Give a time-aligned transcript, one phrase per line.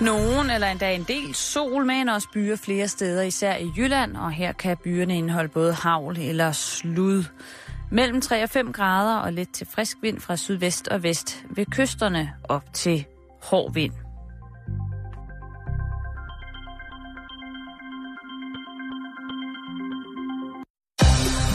[0.00, 4.32] Nogen eller endda en del sol, men også byer flere steder, især i Jylland, og
[4.32, 7.24] her kan byerne indeholde både havl eller slud.
[7.90, 11.66] Mellem 3 og 5 grader og lidt til frisk vind fra sydvest og vest ved
[11.66, 13.04] kysterne op til
[13.42, 13.92] hård vind.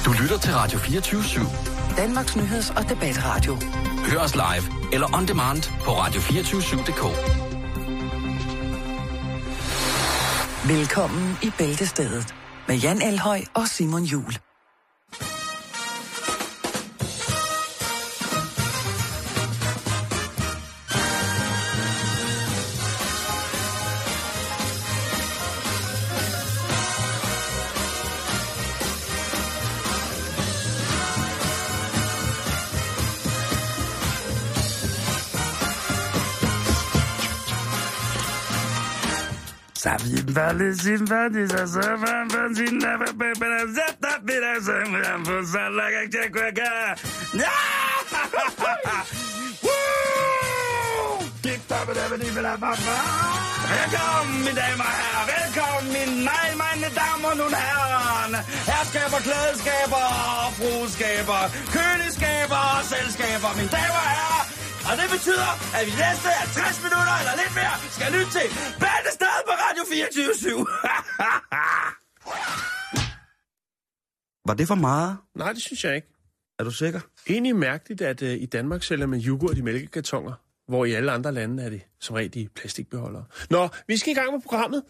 [0.06, 1.98] Du lytter til Radio 24 /7.
[1.98, 3.58] Danmarks nyheds- og debatradio.
[4.12, 7.49] Hør os live eller on demand på radio247.dk.
[10.70, 12.36] Velkommen i Bæltestedet
[12.68, 14.49] med Jan Elhøj og Simon Jul.
[53.74, 55.26] Velkommen, mine damer og herrer.
[55.34, 58.42] Velkommen, mine nej, mine damer og herrer.
[58.72, 60.06] Herskaber, klædeskaber,
[60.58, 61.42] frueskaber,
[61.76, 64.49] køleskaber og selskaber, mine damer og herrer.
[64.90, 68.48] Og det betyder, at vi næste 60 minutter eller lidt mere skal lytte til
[68.84, 70.58] Bæltestad på Radio 24
[74.48, 75.18] Var det for meget?
[75.36, 76.08] Nej, det synes jeg ikke.
[76.60, 77.00] Er du sikker?
[77.30, 80.34] Egentlig mærkeligt, at uh, i Danmark sælger man yoghurt i mælkekartoner,
[80.68, 83.26] hvor i alle andre lande er det som regel i plastikbeholdere.
[83.50, 84.84] Nå, vi skal i gang med programmet.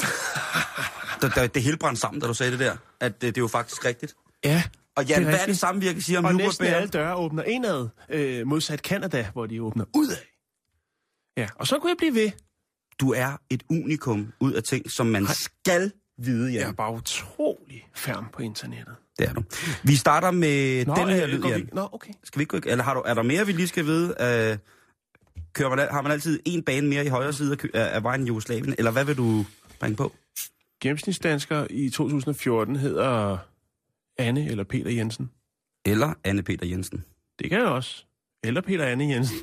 [1.22, 2.76] Det, det, det hele brændte sammen, da du sagde det der.
[3.00, 4.16] At det, det er jo faktisk rigtigt.
[4.44, 4.62] Ja,
[4.96, 5.58] Og Jan, Det hvad er det rigtigt.
[5.58, 9.46] samme, vi kan sige om og næsten alle døre åbner indad, øh, modsat Canada, hvor
[9.46, 10.16] de åbner udad.
[11.36, 12.30] Ja, og så kunne jeg blive ved.
[13.00, 16.68] Du er et unikum ud af ting, som man skal vide, Jeg Jan.
[16.68, 18.94] er bare utrolig færm på internettet.
[19.18, 19.42] Det er du.
[19.82, 21.68] Vi starter med Nå, den her øh, lyd, vi- Jan.
[21.72, 22.12] Nå, okay.
[22.24, 24.06] Skal vi ikke gå, eller har du, er der mere, vi lige skal vide?
[24.08, 24.58] Uh,
[25.52, 28.26] kører man, har man altid en bane mere i højre side af af vejen i
[28.26, 28.74] Jugoslavien?
[28.78, 29.44] Eller hvad vil du
[29.80, 30.12] bringe på?
[30.80, 33.38] Gennemsnitsdansker i 2014 hedder
[34.18, 35.30] Anne eller Peter Jensen.
[35.84, 37.04] Eller Anne Peter Jensen?
[37.38, 38.04] Det kan jeg også.
[38.44, 39.36] Eller Peter Anne Jensen.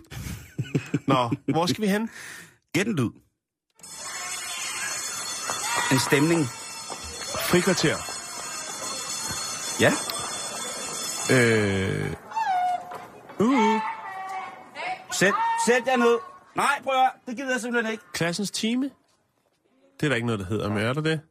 [1.08, 2.10] Nå, hvor skal vi hen?
[2.74, 3.10] Gæt en lyd.
[5.92, 6.42] En stemning.
[7.50, 7.98] Frikvarter.
[9.80, 9.92] Ja.
[11.36, 12.14] Øh,
[13.40, 13.82] uh,
[15.20, 15.34] Sæt,
[15.68, 16.18] sæt jer ned.
[16.56, 17.12] Nej, prøv at.
[17.28, 18.04] Det gider jeg simpelthen ikke.
[18.14, 18.84] klassens time.
[20.00, 21.22] Det er der ikke noget, der hedder, men er der det?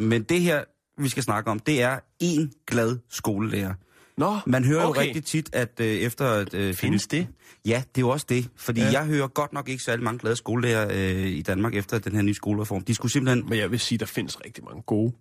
[0.00, 0.64] Men det her,
[1.02, 3.74] vi skal snakke om, det er en glad skolelærer.
[4.16, 5.00] Nå, Man hører okay.
[5.00, 6.26] jo rigtig tit, at øh, efter...
[6.30, 7.26] At, øh, Findes det?
[7.66, 8.48] Ja, det er jo også det.
[8.56, 8.90] Fordi Ja.
[8.92, 12.22] jeg hører godt nok ikke særlig mange glade skolelærer øh, i Danmark efter den her
[12.22, 12.84] nye skolereform.
[12.84, 13.48] De skulle simpelthen...
[13.48, 15.12] Men jeg vil sige, der findes rigtig mange gode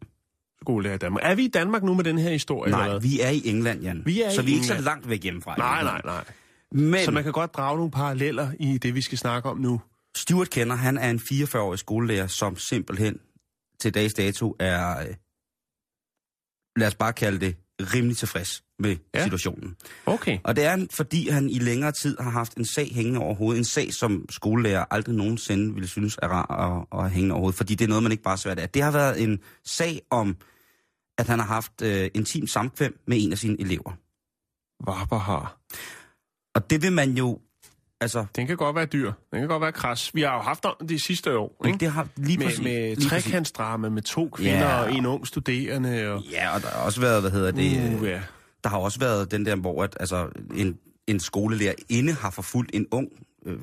[0.62, 1.22] skolelærer i Danmark.
[1.26, 2.68] Er vi i Danmark nu med den her historie?
[2.68, 3.02] eller Nej, hvad?
[3.02, 4.02] vi er i England, Jan.
[4.06, 4.86] Vi er så i vi er ikke så England.
[4.86, 5.56] langt væk hjemmefra.
[5.58, 6.24] Nej, nej, nej.
[6.72, 9.82] Men Så man kan godt drage nogle paralleller i det, vi skal snakke om nu.
[10.18, 13.18] Stuart Kenner, han er en 44-årig skolelærer, som simpelthen
[13.80, 15.06] til dags dato er, øh,
[16.76, 19.24] lad os bare kalde det, rimelig tilfreds med Ja.
[19.24, 19.76] situationen.
[20.06, 20.40] Okay.
[20.44, 23.58] Og det er, fordi han i længere tid har haft en sag hængende over hovedet.
[23.60, 27.58] En sag, som skolelærer aldrig nogensinde ville synes er rar at, at hængende over hovedet.
[27.58, 28.70] Fordi det er noget, man ikke bare svært af.
[28.70, 30.38] Det har været en sag om,
[31.18, 33.92] at han har haft øh, intim samkvem med en af sine elever.
[34.86, 35.58] Varper har.
[36.56, 37.40] Og det vil man jo...
[38.02, 39.12] Altså, Den kan godt være dyr.
[39.32, 40.16] Den kan godt være kras.
[40.16, 41.62] Vi har jo haft om det sidste år.
[41.66, 41.78] Ikke?
[41.78, 42.62] det har lige Med, præcis...
[42.64, 44.82] med trekantsdrama med to kvinder Ja.
[44.82, 46.08] og en ung studerende.
[46.10, 47.98] Og, Ja, og der har også været, hvad hedder det...
[48.02, 48.22] uh, ja.
[48.64, 52.72] Der har også været den der, hvor at, altså, en, en skolelærer inde har forfulgt
[52.76, 53.08] en ung
[53.46, 53.58] øh,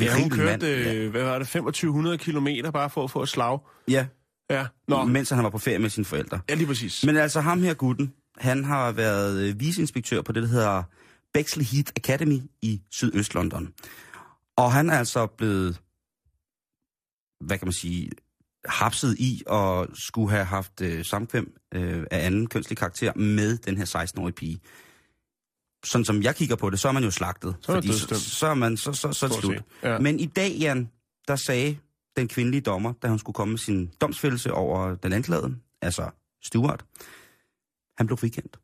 [0.00, 0.88] Ja, hun kørte, mand.
[0.94, 3.58] øh, hvad var det, 2500 kilometer bare for at få et slag.
[3.88, 4.06] Ja,
[4.50, 4.98] Ja, Nå.
[4.98, 6.40] ja, mens han var på ferie med sine forældre.
[6.50, 7.04] ja lige præcis.
[7.06, 10.82] Men altså ham her gutten, han har været øh, viceinspektør på det, der hedder
[11.34, 13.72] Bexley Heath Academy i Sydøst-London.
[14.56, 15.80] Og han er altså blevet,
[17.40, 18.10] hvad kan man sige,
[18.64, 23.76] hapset i og skulle have haft øh, samkvem øh, af anden kønslig karakter med den
[23.76, 24.60] her 16-årige pige.
[25.84, 27.56] Sådan som jeg kigger på det, så er man jo slagtet.
[27.60, 29.62] Så er man fordi så, så er man så, så, så er det slut.
[29.82, 29.98] ja.
[29.98, 30.90] Men i dag, Jan,
[31.28, 31.78] der sagde
[32.16, 36.10] den kvindelige dommer, da hun skulle komme med sin domsfældelse over den anklagede, altså
[36.42, 36.84] Stuart,
[37.96, 38.58] han blev frikendt.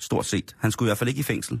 [0.00, 0.56] Stort set.
[0.58, 1.60] Han skulle i hvert fald ikke i fængsel.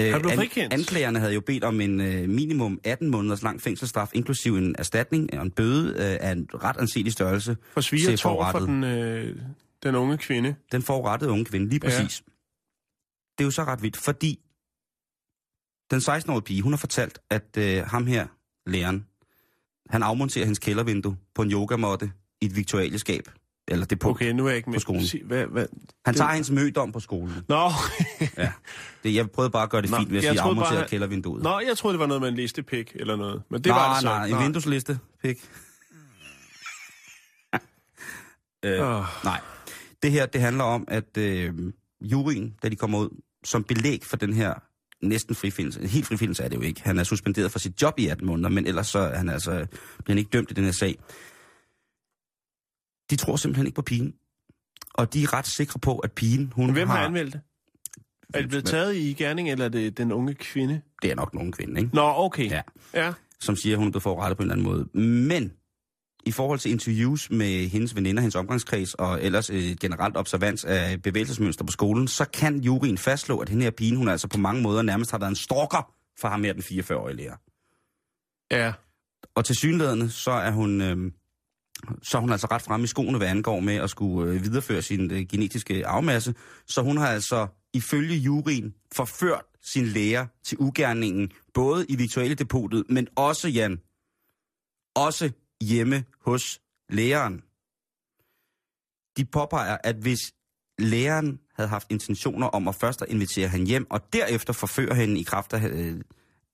[0.00, 0.74] Øh, Han blev frikendt?
[0.74, 5.34] Anklagerne havde jo bedt om en øh, minimum 18 måneders lang fængselsstraf, inklusiv en erstatning
[5.38, 7.56] og en bøde øh, af en ret anselig størrelse.
[7.72, 9.36] For sviger tår for den, øh,
[9.82, 10.54] den unge kvinde.
[10.72, 12.22] Den forurettede unge kvinde, lige præcis.
[12.26, 12.32] Ja.
[13.38, 14.40] Det er jo så ret vildt, fordi
[15.90, 18.26] den 16-årige pige, hun har fortalt, at øh, ham her,
[18.66, 19.06] læreren,
[19.90, 23.28] Han afmonterer hendes kældervindue på en yogamåtte i et viktualieskab.
[23.68, 24.10] Eller det på.
[24.10, 24.76] Okay, nu er jeg ikke med.
[24.76, 25.02] På skolen.
[25.24, 25.66] Hvad, hvad?
[26.04, 27.34] Han det- tager hendes mødom på skolen.
[27.48, 27.70] Nå,
[28.38, 28.52] Ja.
[29.02, 30.88] Det, jeg prøvede bare at gøre det Nå, fint ved at sige bare, afmonteret han-
[30.88, 31.42] kældervinduet.
[31.42, 33.42] Nå, jeg troede, det var noget med en listepik eller noget.
[33.50, 35.38] Men det nej, var det så nej, en vinduesliste, pik.
[38.64, 39.04] øh, Åh.
[39.24, 39.40] Nej.
[40.02, 41.52] Det her, det handler om, at øh,
[42.00, 43.08] juryen, da de kommer ud,
[43.44, 44.54] som belæg for den her
[45.02, 46.82] næsten frifindelse, helt frifindelse er det jo ikke.
[46.82, 49.50] Han er suspenderet fra sit job i 18 måneder, men ellers så er han altså,
[49.50, 50.98] bliver han ikke dømt i den her sag.
[53.10, 54.14] De tror simpelthen ikke på pigen.
[54.94, 57.04] Og de er ret sikre på, at pigen, hun Hvem har har...
[57.04, 57.40] anmeldt det?
[58.34, 60.80] Er det blevet taget i gerning, eller er det den unge kvinde?
[61.02, 61.94] Det er nok nogen kvinde, ikke?
[61.94, 62.50] Nå, okay.
[62.50, 62.62] Ja.
[62.94, 63.12] ja.
[63.40, 65.08] som siger, at hun er blevet forurettet på en eller anden måde.
[65.28, 65.52] Men
[66.26, 71.02] i forhold til interviews med hendes veninder, hendes omgangskreds og ellers øh, generelt observans af
[71.02, 74.62] bevægelsesmønster på skolen, så kan juryen fastslå, at den her pige, hun altså på mange
[74.62, 77.36] måder nærmest har været en stalker for ham her, den 44-årige lærer.
[78.50, 78.72] Ja.
[79.34, 80.80] Og til synlædende, så er hun...
[80.80, 81.12] Øh,
[82.02, 84.82] så er hun altså ret fremme i skoene, hvad angår med at skulle øh, videreføre
[84.82, 86.34] sin øh, genetiske afmasse.
[86.66, 92.84] Så hun har altså ifølge juryen forført sin lærer til ugerningen, både i virtuelle depotet,
[92.88, 93.80] men også, Jan,
[94.96, 95.30] også
[95.62, 97.42] hjemme hos læreren.
[99.16, 100.20] De påpeger, at hvis
[100.78, 105.20] læreren havde haft intentioner om at først at invitere hende hjem, og derefter forføre hende
[105.20, 106.00] i kraft af, øh,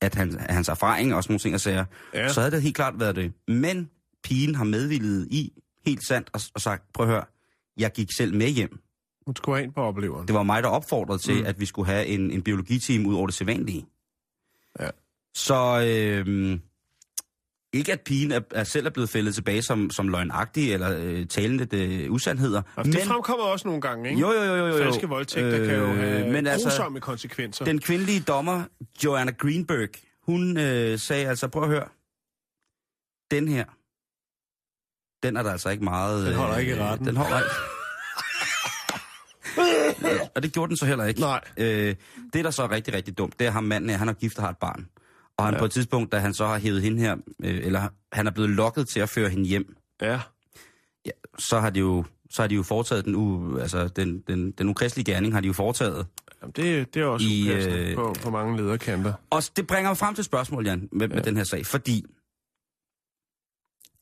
[0.00, 1.84] at han, af hans erfaring og sådan nogle ting og sager,
[2.14, 2.28] ja.
[2.28, 3.32] så havde det helt klart været det.
[3.48, 3.90] Men
[4.24, 5.52] pigen har medvillet i,
[5.86, 7.24] helt sandt, og, og sagt, prøv at høre,
[7.76, 8.78] jeg gik selv med hjem.
[9.26, 10.26] Hun skulle have ind på opleveren.
[10.26, 11.46] Det var mig, der opfordrede til, Mm.
[11.46, 13.86] at vi skulle have en, en biologiteam ud over det sædvanlige.
[14.80, 14.88] Ja.
[15.34, 16.58] Så øh,
[17.72, 21.26] ikke at pigen er, er selv er blevet fældet tilbage som, som løgnagtig eller øh,
[21.26, 22.62] talende øh, usandheder.
[22.76, 24.20] Altså, det fremkommer også nogle gange, ikke?
[24.20, 24.78] jo, jo, jo, jo, jo.
[24.84, 27.64] Falske voldtægter øh, kan jo have men altså, konsekvenser.
[27.64, 28.64] den kvindelige dommer,
[29.04, 29.88] Joanna Greenberg,
[30.22, 31.88] hun øh, sagde altså, prøv at høre,
[33.30, 33.64] den her,
[35.22, 36.26] den er der altså ikke meget...
[36.26, 37.06] Den holder ikke i retten.
[37.06, 37.50] Den holder ikke.
[40.34, 41.20] og det gjorde den så heller ikke.
[41.20, 41.40] Nej.
[41.56, 41.94] Øh,
[42.32, 44.44] det, der så er rigtig, rigtig dumt, det er ham manden han har gift og
[44.44, 44.88] har et barn.
[45.36, 45.58] Og han ja.
[45.58, 48.50] på et tidspunkt, da han så har hævet hende her, øh, eller han er blevet
[48.50, 50.20] lokket til at føre hende hjem, Ja.
[51.06, 54.50] ja, så har de jo så har de jo foretaget den, u, altså den, den,
[54.50, 56.06] den ukristelige gerning, har de jo foretaget.
[56.42, 59.12] Jamen, det, det er også I, øh, på, på mange lederkanter.
[59.30, 61.14] Og det bringer mig frem til spørgsmål, Jan, med, ja.
[61.14, 62.04] med den her sag, fordi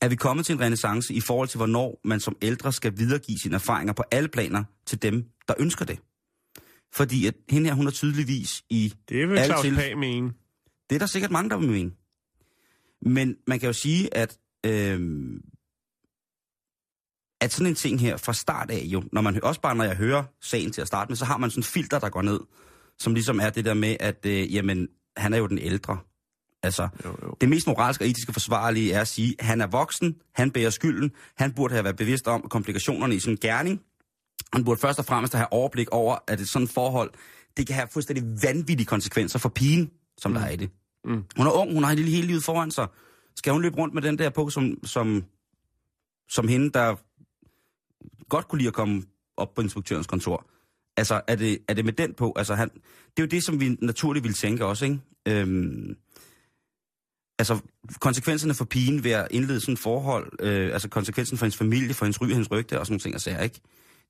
[0.01, 3.37] er vi kommet til en renaissance i forhold til, hvornår man som ældre skal videregive
[3.39, 5.99] sine erfaringer på alle planer til dem, der ønsker det?
[6.93, 8.93] Fordi at hende her, hun er tydeligvis i...
[9.09, 10.33] Det vil Claus til- Pag mene.
[10.89, 11.91] Det er der sikkert mange, der vil mene.
[13.01, 14.99] Men man kan jo sige, at, øh,
[17.41, 19.95] at sådan en ting her fra start af jo, når man også bare når jeg
[19.95, 22.39] hører sagen til at starte med, så har man sådan en filter, der går ned,
[22.99, 24.87] som ligesom er det der med, at øh, jamen,
[25.17, 25.97] han er jo den ældre.
[26.63, 27.37] Altså, Jo, jo.
[27.41, 30.69] det mest moralske og etiske forsvarlige er at sige, at han er voksen, han bærer
[30.69, 33.81] skylden, han burde have været bevidst om komplikationerne i sin gerning,
[34.53, 37.11] han burde først og fremmest have overblik over, at et sådan forhold,
[37.57, 40.37] det kan have fuldstændig vanvittige konsekvenser for pigen, som mm.
[40.37, 40.69] der er i det.
[41.05, 41.23] Mm.
[41.37, 42.87] Hun er ung, hun har hele, hele livet foran sig.
[43.35, 45.23] Skal hun løbe rundt med den der på, som, som,
[46.29, 46.95] som hende, der
[48.29, 49.03] godt kunne lide at komme
[49.37, 50.45] op på inspektørens kontor?
[50.97, 52.33] Altså, er det, er det med den på?
[52.35, 54.99] Altså, han, det er jo det, som vi naturligt ville tænke også, ikke?
[55.27, 55.95] Øhm,
[57.41, 57.59] altså,
[57.99, 61.93] konsekvenserne for pigen ved at indlede sådan et forhold, øh, altså konsekvensen for hendes familie,
[61.93, 63.61] for hendes ry, hendes rygte og sådan nogle ting, og sager, ikke?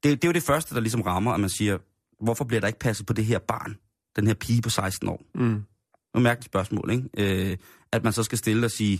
[0.04, 1.78] Det, det er jo det første, der ligesom rammer, at man siger,
[2.24, 3.78] hvorfor bliver der ikke passet på det her barn?
[4.16, 5.22] Den her pige på 16 år.
[5.36, 5.54] Mm.
[5.54, 7.52] Det er et mærkeligt spørgsmål, ikke?
[7.52, 7.58] Øh,
[7.92, 8.98] at man så skal stille og sige,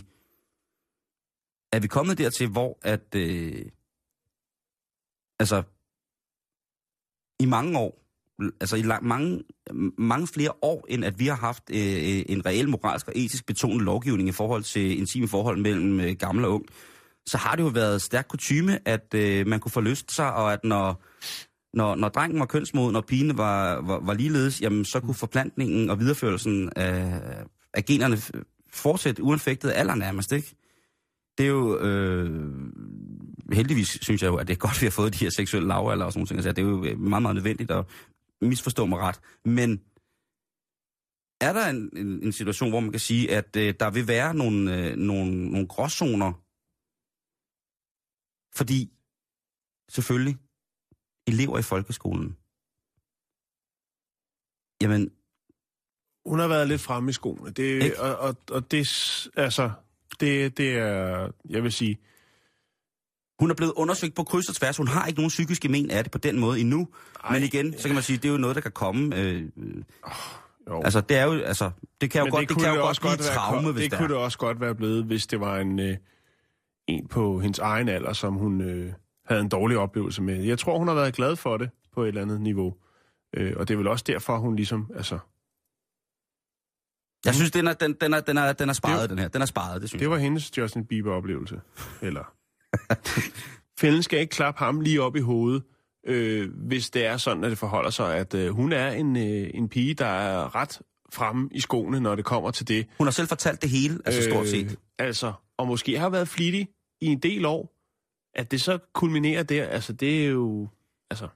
[1.72, 3.64] er vi kommet dertil, hvor at, øh,
[5.38, 5.62] altså,
[7.40, 8.01] i mange år,
[8.60, 9.42] altså i lang, mange,
[9.98, 13.46] mange flere år, end at vi har haft øh, øh, en reel moralsk og etisk
[13.46, 16.64] betonet lovgivning i forhold til intime forhold mellem øh, gammel og ung,
[17.26, 20.64] så har det jo været stærk kutyme, at øh, man kunne forlyste sig, og at
[20.64, 21.02] når,
[21.76, 25.90] når, når drengen var kønsmoden, og pigen var, var, var ligeledes, jamen så kunne forplantningen
[25.90, 27.20] og videreførelsen af,
[27.74, 28.18] af generne
[28.72, 30.56] fortsætte uanfægtet alder nærmest, ikke?
[31.38, 32.50] Det er jo, øh,
[33.52, 35.68] heldigvis synes jeg jo, at det er godt, at vi har fået de her seksuelle
[35.68, 36.46] lavalder og sådan noget.
[36.46, 37.86] Altså, det er jo øh, meget, meget nødvendigt og
[38.42, 39.20] misforstå mig ret.
[39.44, 39.70] Men
[41.40, 44.34] er der en, en, en situation, hvor man kan sige, at øh, der vil være
[44.34, 46.32] nogle, øh, nogle, nogle gråzoner?
[48.54, 48.92] Fordi,
[49.88, 50.36] selvfølgelig,
[51.26, 52.36] elever i folkeskolen,
[54.82, 55.10] jamen,
[56.26, 57.50] Hun har været lidt fremme i skoene.
[57.50, 58.00] Det, Ikke?
[58.00, 58.80] og, og, og det,
[59.36, 59.70] altså,
[60.20, 61.98] det, det er, jeg vil sige,
[63.40, 64.76] Hun er blevet undersøgt på kryds og tværs.
[64.76, 66.88] Hun har ikke nogen psykiske men af det på den måde endnu.
[67.24, 69.16] Ej, Men igen, så kan man sige, det er jo noget, der kan komme.
[69.16, 69.44] Øh,
[70.68, 70.82] Jo.
[70.82, 71.70] Altså, det er jo, altså,
[72.00, 73.34] det kan jo Men godt, det, det kan jo det også blive godt et være,
[73.34, 75.96] traume, hvis det det kunne det også godt være blevet, hvis det var en, øh,
[76.86, 78.92] en på hendes egen alder, som hun øh,
[79.26, 80.42] havde en dårlig oplevelse med.
[80.42, 82.74] Jeg tror, hun har været glad for det på et eller andet niveau.
[83.36, 85.18] Øh, og det er vel også derfor, hun ligesom, altså,
[87.24, 89.28] Jeg synes, den er, den, den er, den er, den er sparet, Det- den her.
[89.28, 91.60] Den er sparet, det synes det var hendes Justin Bieber-oplevelse.
[92.02, 92.32] Eller,
[93.80, 95.62] fælden skal ikke klappe ham lige op i hovedet,
[96.06, 99.50] øh, hvis det er sådan, at det forholder sig, at øh, hun er en, øh,
[99.54, 100.80] en pige, der er ret
[101.12, 102.86] fremme i skoene, når det kommer til det.
[102.98, 104.70] Hun har selv fortalt det hele, altså stort set.
[104.70, 106.68] Øh, altså, og måske har været flittig
[107.00, 107.78] i en del år.
[108.34, 110.68] At det så kulminerer der, altså det er jo...
[111.10, 111.28] Altså,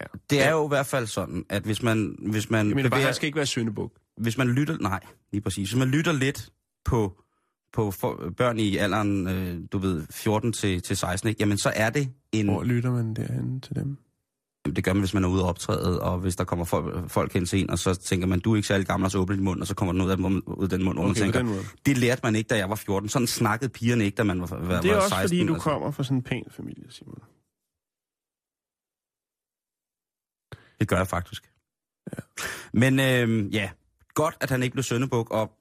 [0.00, 0.06] ja.
[0.30, 3.14] Det er jo i hvert fald sådan, at hvis man, hvis man, bare, bevæger, han
[3.14, 3.92] skal ikke være syndebuk.
[4.16, 5.00] hvis man lytter, nej,
[5.32, 6.50] lige præcis, hvis man lytter lidt
[6.84, 7.22] på,
[7.72, 11.40] på for, børn i alderen, øh, du ved, 14 til, til 16, ikke?
[11.40, 13.96] jamen så er det en, Hvor lytter man derhen til dem?
[14.66, 17.10] Jamen, det gør man, hvis man er ude og optræde, og hvis der kommer folk,
[17.10, 19.18] folk hen til en, og så tænker man, du er ikke særlig gammel, og så
[19.18, 20.16] åbner din mund, og så kommer den ud af,
[20.58, 21.62] ud af den mund, hvor man Okay, tænker, den måde.
[21.86, 23.08] det lærte man ikke, da jeg var 14.
[23.08, 25.28] Sådan snakkede pigerne ikke, da man var, var, Det er var også 16.
[25.28, 25.70] fordi, du altså.
[25.70, 27.18] kommer fra sådan en pæn familie, Simon.
[30.80, 31.50] Det gør jeg faktisk.
[32.12, 32.22] Ja.
[32.72, 33.70] Men øh, ja,
[34.14, 35.52] godt, at han ikke blev søndebuk, og,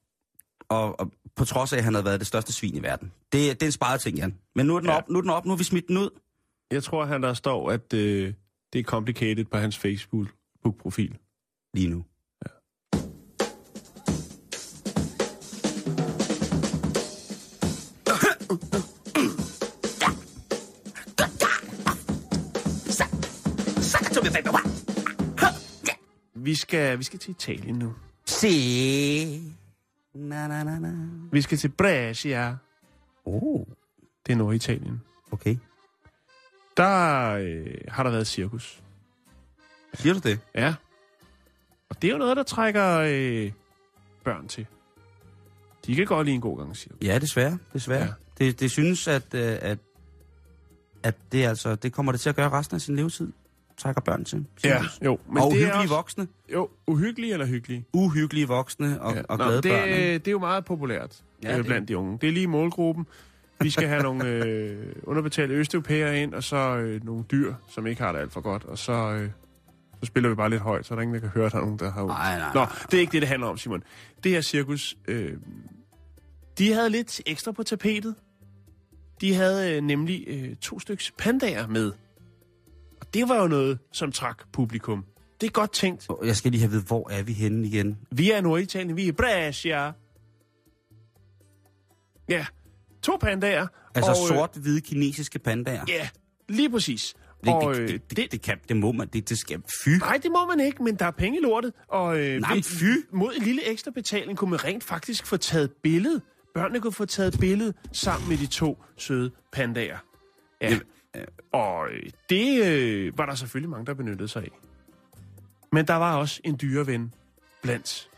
[0.69, 3.11] og, og på trods af, at han havde været det største svin i verden.
[3.31, 4.37] Det, det er en sparet ting, Jan.
[4.55, 4.93] Men nu er den, Ja.
[4.93, 4.97] ja.
[4.97, 6.09] op, nu er den op, nu har vi smidt den ud.
[6.71, 8.33] Jeg tror, han der står, at øh,
[8.73, 11.17] det er complicated på hans Facebook-profil.
[11.73, 12.05] Lige nu.
[26.35, 27.93] Vi skal, vi skal til Italien nu.
[28.25, 28.47] Se.
[30.15, 30.93] Na, na, na, na.
[31.31, 32.57] Vi skal til Brescia.
[33.25, 33.65] Oh,
[34.27, 35.01] Det er Norditalien.
[35.31, 35.57] okay.
[36.77, 38.81] Der øh, har der været cirkus.
[39.93, 40.39] Siger du det?
[40.55, 40.75] Ja.
[41.89, 43.51] Og det er jo noget, der trækker øh,
[44.23, 44.65] børn til.
[45.85, 46.97] De kan godt lide en god gang cirkus.
[47.01, 47.57] Ja, desværre.
[47.73, 48.03] desværre.
[48.03, 48.13] Ja.
[48.45, 49.77] Det, det synes, at, øh, at,
[51.03, 53.31] at det, altså, det kommer det til at gøre resten af sin levetid.
[53.77, 54.45] Trækker børn til.
[54.57, 54.99] cirkus.
[55.05, 55.19] jo.
[55.27, 56.27] Men og det er uhyggelige også, voksne.
[56.53, 57.85] Jo, uhyggelige eller hyggelige?
[57.93, 59.21] Uhyggelige voksne og, ja.
[59.29, 59.89] og Nå, glade det, børn.
[59.89, 60.13] ikke?
[60.17, 62.17] det er jo meget populært Ja, ja, det- blandt de unge.
[62.21, 63.07] Det er lige målgruppen.
[63.61, 68.01] Vi skal have nogle øh, underbetalte østeuropæere ind, og så øh, nogle dyr, som ikke
[68.01, 68.63] har det alt for godt.
[68.65, 69.29] Og så, øh,
[69.99, 71.57] så spiller vi bare lidt højt, så er der ingen, der kan høre, at der
[71.57, 72.05] er nogen, der har...
[72.05, 72.69] Nej, nej, Nå, nej.
[72.91, 73.83] det er ikke det, det handler om, Simon.
[74.23, 75.33] Det her cirkus, øh,
[76.57, 78.15] de havde lidt ekstra på tapetet.
[79.21, 81.91] De havde øh, nemlig øh, to styks pandager med.
[83.07, 85.05] Og det var jo noget, som trak publikum.
[85.41, 86.07] Det er godt tænkt.
[86.23, 87.97] Jeg skal lige have ved, hvor er vi henne igen?
[88.11, 89.91] Vi er Norditalien, vi er i Brescia.
[92.29, 92.45] Ja,
[93.01, 93.67] to pandager.
[93.95, 95.85] Altså og, øh, sort-hvide kinesiske pandager.
[95.87, 96.09] Ja,
[96.49, 97.15] lige præcis.
[97.43, 99.07] Det, og, det, øh, det, det, det, kan, det må man.
[99.13, 99.89] Det, det skal fy.
[99.89, 101.73] Nej, det må man ikke, men der er penge i lortet.
[101.87, 102.85] Og øh, Nej, ved- fy.
[103.11, 106.21] mod en lille ekstra betaling kunne man rent faktisk få taget billede.
[106.53, 109.97] Børnene kunne få taget billede sammen med de to søde pandager.
[110.61, 110.65] Ja.
[110.69, 110.81] Jamen,
[111.51, 111.87] Og
[112.29, 114.51] det øh, var der selvfølgelig mange, der benyttede sig af.
[115.71, 117.13] Men der var også en dyreven
[117.63, 118.09] blandt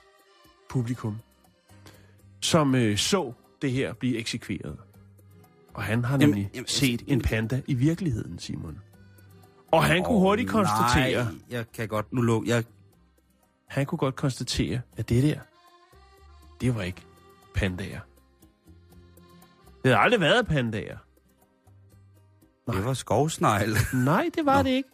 [0.70, 1.18] publikum,
[2.42, 4.78] som øh, så det her blive eksekveret.
[5.74, 8.80] Og han har Jamen, nemlig jamen, set en panda i virkeligheden, Simon.
[9.72, 12.50] Og han kunne Åh, hurtigt konstatere, Nej, jeg kan godt nu lukke.
[12.50, 12.64] Jeg,
[13.68, 15.40] han kunne godt konstatere, at det der,
[16.62, 17.02] det var ikke
[17.54, 18.00] pandager.
[19.84, 20.48] Det havde aldrig været
[22.68, 22.82] pandager.
[22.82, 23.70] det var skovsnegl.
[23.94, 24.64] Nej, det var Nå.
[24.64, 24.90] det ikke.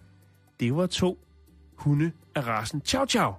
[0.60, 1.18] Det var to
[1.76, 3.34] hunde af rasen Chow Chow,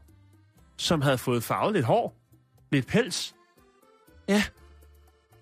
[0.76, 2.14] som havde fået farvet lidt hår,
[2.73, 3.35] lidt pels.
[4.29, 4.43] Ja,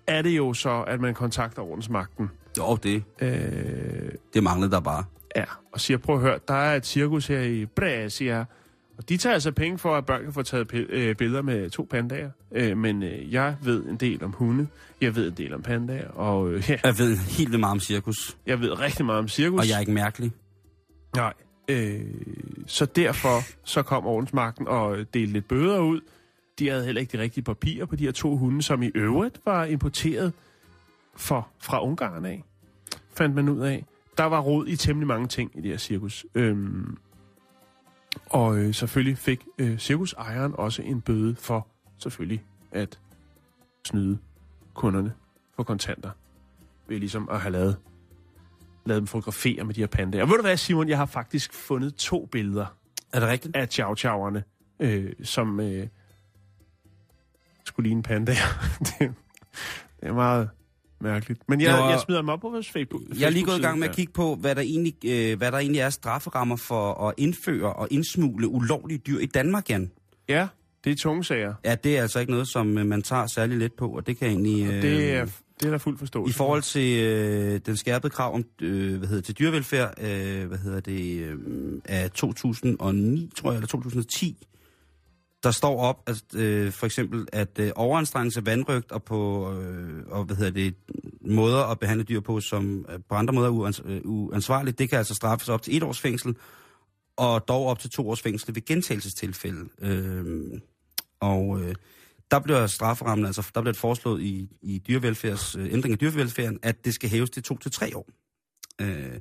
[0.07, 2.29] er det jo så, at man kontakter ordensmagten.
[2.57, 5.03] jo, det, Øh, det manglede der bare.
[5.35, 8.45] ja, og siger, prøv at høre, der er et cirkus her i Brescia,
[8.97, 11.87] og de tager altså penge for, at børn kan få taget øh, billeder med to
[11.89, 12.29] pandager.
[12.51, 14.67] Øh, men øh, jeg ved en del om hunde,
[15.01, 17.79] jeg ved en del om pandager, og øh, ja, Jeg ved helt vildt meget om
[17.79, 19.59] cirkus, jeg ved rigtig meget om cirkus.
[19.59, 20.31] og jeg er ikke mærkelig.
[21.15, 21.33] Nej.
[21.67, 22.01] Øh,
[22.67, 26.01] så derfor så kom ordensmagten og delte lidt bøder ud.
[26.59, 29.39] De havde heller ikke de rigtige papirer på de her to hunde, som i øvrigt
[29.45, 30.33] var importeret
[31.15, 32.43] for, fra Ungarn af,
[33.13, 33.85] fandt man ud af.
[34.17, 36.25] Der var rod i temmelig mange ting i det her cirkus.
[36.35, 36.97] Øhm,
[38.33, 42.99] og øh, selvfølgelig fik øh, cirkusejeren også en bøde for selvfølgelig at
[43.85, 44.17] snyde
[44.73, 45.13] kunderne
[45.55, 46.09] for kontanter.
[46.87, 47.77] Ved ligesom at have lavet
[48.85, 50.21] lavet dem fotografere med de her pandaer.
[50.21, 50.89] Og ved du hvad, Simon?
[50.89, 52.65] Jeg har faktisk fundet to billeder
[53.13, 53.55] Er det rigtigt?
[53.55, 54.43] af chow chowerne,
[54.79, 55.87] øh, som øh,
[57.65, 58.65] skulle ligne pandaer.
[58.79, 58.99] det,
[59.99, 60.49] det er meget
[61.03, 61.41] mærkeligt.
[61.49, 63.01] Men jeg, var- jeg smider dem op på vores Facebook.
[63.19, 65.51] Jeg er lige gået i gang med at kigge på, hvad der egentlig, øh, hvad
[65.51, 69.91] der egentlig er strafferammer for at indføre og indsmugle ulovlige dyr i Danmark, Jan.
[70.29, 70.47] Ja,
[70.83, 71.53] Det er tunge sager.
[71.65, 74.17] Ja, det er altså ikke noget, som øh, man tager særlig let på, og det
[74.17, 74.67] kan egentlig...
[74.67, 75.25] Øh, det er,
[75.59, 76.37] det er der fuld I forståelse.
[76.37, 80.57] forhold til øh, den skærpede krav om, øh, hvad hedder det, til dyrevelfærd, øh, hvad
[80.57, 81.35] hedder det, øh,
[81.85, 84.47] af 2009, tror jeg, eller 2010,
[85.43, 90.23] der står op, at øh, for eksempel, at øh, overanstrengelse, vandrygt og på, øh, og
[90.23, 90.75] hvad hedder det,
[91.21, 94.89] måder at behandle dyr på, som øh, på andre måder er uans, øh, uansvarligt, det
[94.89, 96.35] kan altså straffes op til et års fængsel,
[97.17, 99.69] og dog op til to års fængsel ved gentagelsestilfælde.
[99.81, 100.25] Øh,
[101.19, 101.75] og øh,
[102.31, 106.59] der bliver strafferammen, altså der bliver det foreslået i, i dyrevelfærds, øh, ændring af dyrevelfærden,
[106.61, 108.07] at det skal hæves til to til tre år.
[108.81, 109.12] Øh,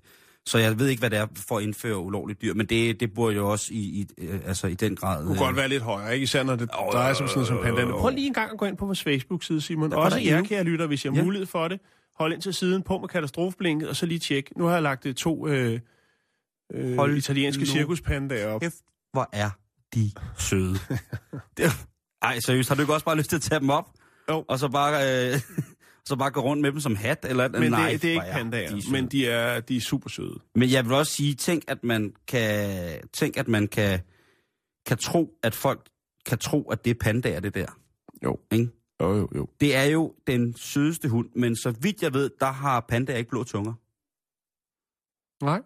[0.46, 3.14] så jeg ved ikke, hvad det er for at indføre ulovligt dyr, men det, det
[3.14, 5.18] burde jo også i, i, øh, altså i den grad...
[5.18, 6.24] Det kunne godt være lidt højere, ikke?
[6.24, 7.88] Især når det Jo, drejer sig om sådan som jo, pandaen.
[7.88, 7.98] jo.
[7.98, 9.90] Prøv lige en gang at gå ind på vores Facebook-side, Simon.
[9.90, 11.24] Der Også jer, kære lytter, hvis jeg har Ja.
[11.24, 11.80] mulighed for det.
[12.18, 14.50] Hold ind til siden, på med katastrofeblinket, og så lige tjek.
[14.56, 15.80] Nu har jeg lagt øh, to øh,
[16.74, 18.60] øh, Hold italienske cirkuspandaer op.
[18.60, 18.74] Kæft,
[19.12, 19.50] hvor er
[19.94, 20.74] de søde.
[21.56, 21.86] det,
[22.22, 23.88] ej, seriøst, har du ikke også bare lyst til at tage dem op?
[24.30, 24.44] Jo.
[24.48, 24.92] Og så bare,
[25.32, 25.40] øh,
[26.06, 27.24] så bare gå rundt med dem som hat?
[27.28, 28.92] Eller, Men nej, det, det er ikke pandaer, de søde.
[28.92, 30.38] men de er, de er super søde.
[30.54, 34.00] Men jeg vil også sige, tænk at man kan, tænk at man kan,
[34.86, 35.88] kan tro, at folk
[36.26, 37.78] kan tro, at det er pandaer, det der.
[38.24, 38.38] Jo.
[38.52, 38.68] Ikke?
[39.02, 39.48] Jo, jo, jo.
[39.60, 43.30] Det er jo den sødeste hund, men så vidt jeg ved, der har pandaer ikke
[43.30, 43.72] blå tunger.
[45.44, 45.62] Nej.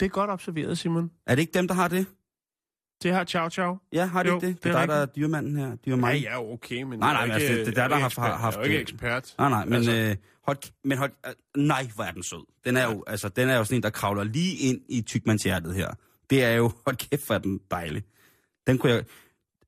[0.00, 1.10] Det er godt observeret, Simon.
[1.26, 2.06] Er det ikke dem, der har det?
[3.04, 3.76] Det har Chow Chow.
[3.92, 4.54] Ja, har de Jo, ikke det?
[4.56, 5.76] det Det er dig, der er dyrmanden her.
[5.76, 6.20] Dyr Ja, mig.
[6.22, 6.98] ja, okay, men...
[6.98, 8.38] Nej, nej, men ikke- altså, det- det er der, jeg er har- ekspert.
[8.38, 8.92] haft Jeg er jo ikke det.
[8.92, 9.34] ekspert.
[9.38, 11.32] Nej, nej, men, Altså- øh, hold, men hold, øh,
[11.62, 12.46] nej, hvor er den sød.
[12.64, 15.74] Den er jo, altså, den er jo sådan en, der kravler lige ind i tykmandshjertet
[15.74, 15.88] her.
[16.30, 18.02] Det er jo, hold kæft, hvor er den dejlig.
[18.66, 19.04] Den kunne jeg...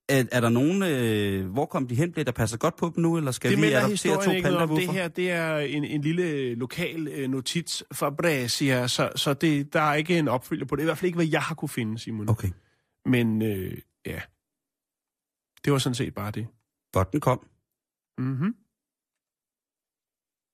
[0.08, 2.12] Er, er der nogen, øh, hvor kom de hen?
[2.12, 4.68] Bliver der passer godt på dem nu, eller skal Det vi adoptere to om.
[4.68, 9.72] Det her, det er en, en lille lokal øh, notits fra Brescia, så, så det,
[9.72, 10.82] der er ikke en opfølger på det.
[10.82, 12.28] I hvert fald ikke, hvad jeg har kunne finde, Simon.
[12.30, 12.48] Okay,
[13.06, 14.22] Men øh, ja,
[15.64, 16.46] det var sådan set bare det.
[16.92, 17.48] godt den kom.
[18.18, 18.56] Mm-hmm.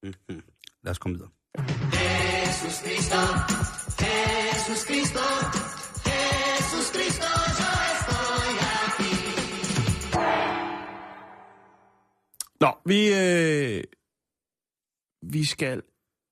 [0.03, 0.43] Mm-hmm.
[0.85, 1.31] Lad os komme videre.
[12.61, 13.85] Nå, vi, øh,
[15.23, 15.83] vi skal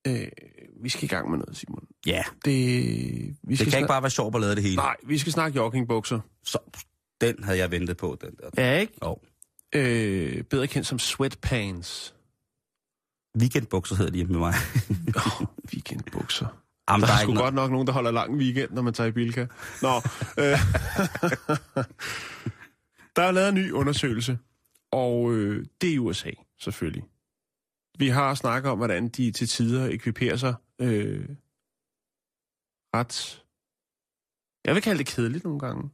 [0.07, 0.31] øh,
[0.81, 1.83] vi skal i gang med noget, Simon.
[2.05, 4.75] Ja, Det, vi det skal kan ikke bare være sjovt at lade det hele.
[4.75, 6.19] Nej, vi skal snakke joggingbukser.
[6.43, 6.57] Så,
[7.21, 8.63] den havde jeg ventet på, den der.
[8.63, 8.93] Ja, ikke?
[9.01, 9.23] Og
[9.75, 12.15] Øh, bedre kendt som sweatpants.
[13.39, 14.53] weekendbukser hedder de hjemme med mig.
[15.15, 16.45] Oh, weekendbukser.
[16.89, 18.93] Jamen, Der der er er sgu godt nok nogen, der holder lang weekend, når man
[18.93, 19.45] tager i Bilka.
[19.81, 19.95] Nå,
[20.37, 20.43] øh,
[23.15, 24.37] der er lavet en ny undersøgelse,
[24.91, 27.03] og øh, det er i USA, selvfølgelig.
[27.99, 31.25] Vi har snakket om, hvordan de til tider ekviperer sig øh,
[32.95, 33.43] ret...
[34.65, 35.89] Jeg vil kalde det kedeligt nogle gange.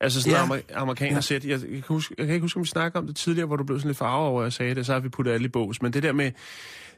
[0.00, 0.38] Altså sådan Ja.
[0.38, 0.60] ja.
[0.60, 1.44] amer- amerikaner sæt.
[1.44, 3.56] Jeg, jeg, kan huske, jeg kan ikke huske, om vi snakkede om det tidligere, hvor
[3.56, 5.44] du blev sådan lidt farvet over, at jeg sagde det, så har vi puttet alle
[5.44, 5.82] i bås.
[5.82, 6.32] Men det der med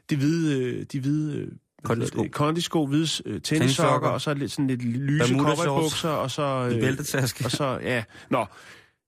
[0.09, 1.51] de hvide, øh, de hvide øh,
[1.83, 2.23] Kondisko.
[2.23, 2.31] det?
[2.31, 6.69] kondisko, hvide øh, tennissokker, og så lidt, sådan lidt lyse cowboybukser, og så...
[6.73, 7.45] Øh, bæltetaske.
[7.45, 8.45] og så, ja, nå,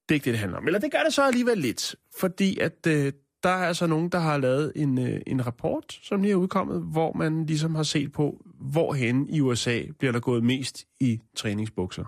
[0.10, 0.66] det er ikke det, det handler om.
[0.68, 3.14] Eller det gør det så alligevel lidt, fordi at øh,
[3.44, 6.82] der er altså nogen, der har lavet en, øh, en rapport, som lige er udkommet,
[6.82, 12.06] hvor man ligesom har set på, hvorhen i USA bliver der gået mest i træningsbukser.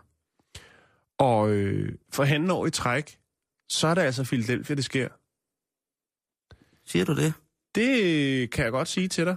[1.18, 3.18] Og øh, for handen år i træk,
[3.70, 5.08] så er det altså Philadelphia, det sker.
[6.86, 7.34] Siger du det?
[7.76, 9.36] Det kan jeg godt sige til dig.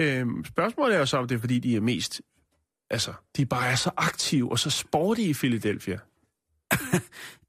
[0.00, 2.22] Øhm, spørgsmålet er jo så, om det er, fordi de er mest...
[2.90, 5.98] Altså, de bare er så aktive og så sportige i Philadelphia.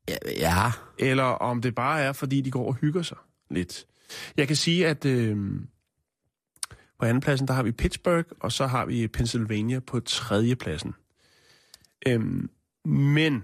[0.07, 0.71] Ja, ja.
[0.99, 3.17] Eller om det bare er, fordi de går og hygger sig
[3.49, 3.85] lidt.
[4.37, 5.37] Jeg kan sige, at øh,
[6.99, 10.93] på andenpladsen, der har vi Pittsburgh, og så har vi Pennsylvania på tredjepladsen.
[12.07, 12.49] Øhm,
[12.85, 13.43] men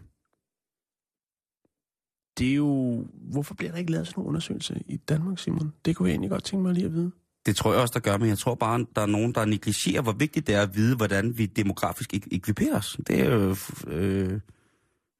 [2.37, 3.05] det er jo...
[3.13, 5.73] Hvorfor bliver der ikke lavet sådan en undersøgelse i Danmark, Simon?
[5.85, 7.11] Det kunne jeg egentlig godt tænke mig lige at vide.
[7.45, 10.01] Det tror jeg også, der gør, men jeg tror bare, der er nogen, der negligerer,
[10.01, 12.97] hvor vigtigt det er at vide, hvordan vi demografisk ek- ekviperer os.
[13.07, 13.55] Det er jo...
[13.87, 14.39] Øh,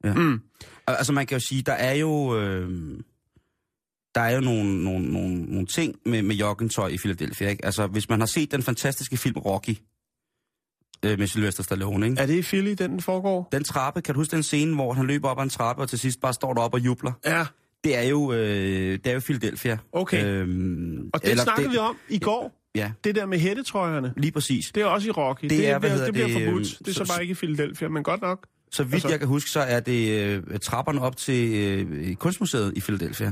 [0.04, 0.14] ja.
[0.14, 0.34] Mm.
[0.88, 2.40] Al- Altså man kan jo sige, der er jo...
[2.40, 2.70] Øh,
[4.16, 7.50] der er jo nogle, nogle, nogle, nogle ting med, med joggingtøj i Philadelphia.
[7.50, 7.66] Ikke?
[7.66, 9.76] Altså, hvis man har set den fantastiske film Rocky
[11.06, 12.22] øh, med Sylvester Stallone, ikke?
[12.22, 13.50] Er det i Philly, den, den foregår?
[13.52, 15.90] den trappe, kan du huske den scene, hvor han løber op ad en trappe, og
[15.90, 17.12] til sidst bare står deroppe og jubler?
[17.26, 17.46] Ja,
[17.84, 18.40] Det er jo, øh,
[18.94, 19.78] det er jo Philadelphia.
[19.92, 20.26] okay.
[20.26, 22.58] Øhm, og det snakkede vi om i går.
[22.76, 24.14] Ja, Det der med hættetrøjerne.
[24.18, 24.72] lige præcis.
[24.76, 25.42] Det er også i Rocky.
[25.44, 26.48] Det Det, er, er, hvad det, det bliver det, forbudt.
[26.68, 28.48] øhm, Det er så så- bare ikke i Philadelphia, men godt nok.
[28.72, 32.74] Så vidt Altså- jeg kan huske, så er det øh, trapperne op til øh, kunstmuseet
[32.76, 33.32] i Philadelphia.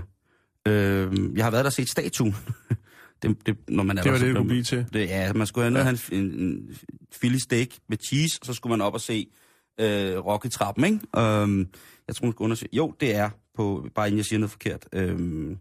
[0.67, 2.35] Øh, jeg har været der og set statuen.
[3.21, 4.85] det, det, når man er Det var der, det, det kunne man- blive til.
[4.93, 5.89] Det, ja, man skulle have Ja.
[6.11, 6.77] en, en, en
[7.19, 9.27] Philly steak med cheese, og så skulle man op og se
[9.79, 10.99] øh, Rocky-trappen, ikke?
[11.17, 11.67] Øhm,
[12.07, 12.69] Jeg tror, hun skal undersøge.
[12.73, 14.87] Jo, det er på, bare inden jeg siger noget forkert.
[14.93, 15.57] Øhm,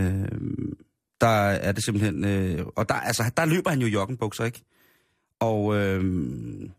[0.00, 0.76] øhm,
[1.20, 2.24] der er det simpelthen...
[2.24, 4.62] Øh, og der, altså, der løber han jo joggenbukser, ikke?
[5.40, 6.70] Og øhm,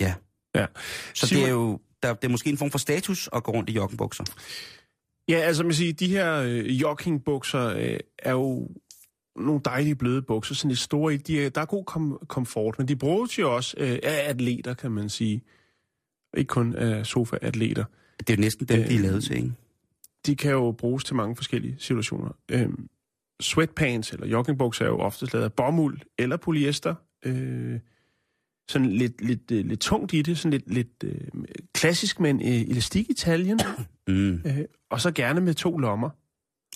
[0.00, 0.14] ja.
[0.54, 0.66] Ja.
[1.14, 1.80] Så Simon- det er jo...
[2.02, 4.24] Der, det er måske en form for status at gå rundt i joggenbukser.
[5.28, 8.68] Ja, altså man siger, de her øh, joggingbukser øh, er jo
[9.36, 11.16] nogle dejlige bløde bukser, sådan lidt store i.
[11.16, 14.74] De er, der er god kom- komfort, men de bruges jo også øh, af atleter,
[14.74, 15.42] kan man sige.
[16.36, 17.84] Ikke kun af sofa-atleter.
[18.18, 19.52] Det er jo næsten dem, de er Øh, lavet til, ikke?
[20.26, 22.36] De kan jo bruges til mange forskellige situationer.
[22.50, 22.88] Øhm,
[23.40, 26.94] sweatpants eller joggingbukser er jo ofte lavet af bomuld eller polyester.
[27.24, 27.80] Øh,
[28.68, 31.14] sådan lidt, lidt, øh, lidt tungt i det, sådan lidt, lidt øh,
[31.74, 33.60] klassisk med en øh, elastik i taljen,
[34.08, 34.32] Mm.
[34.46, 34.58] øh,
[34.90, 36.10] og så gerne med to lommer.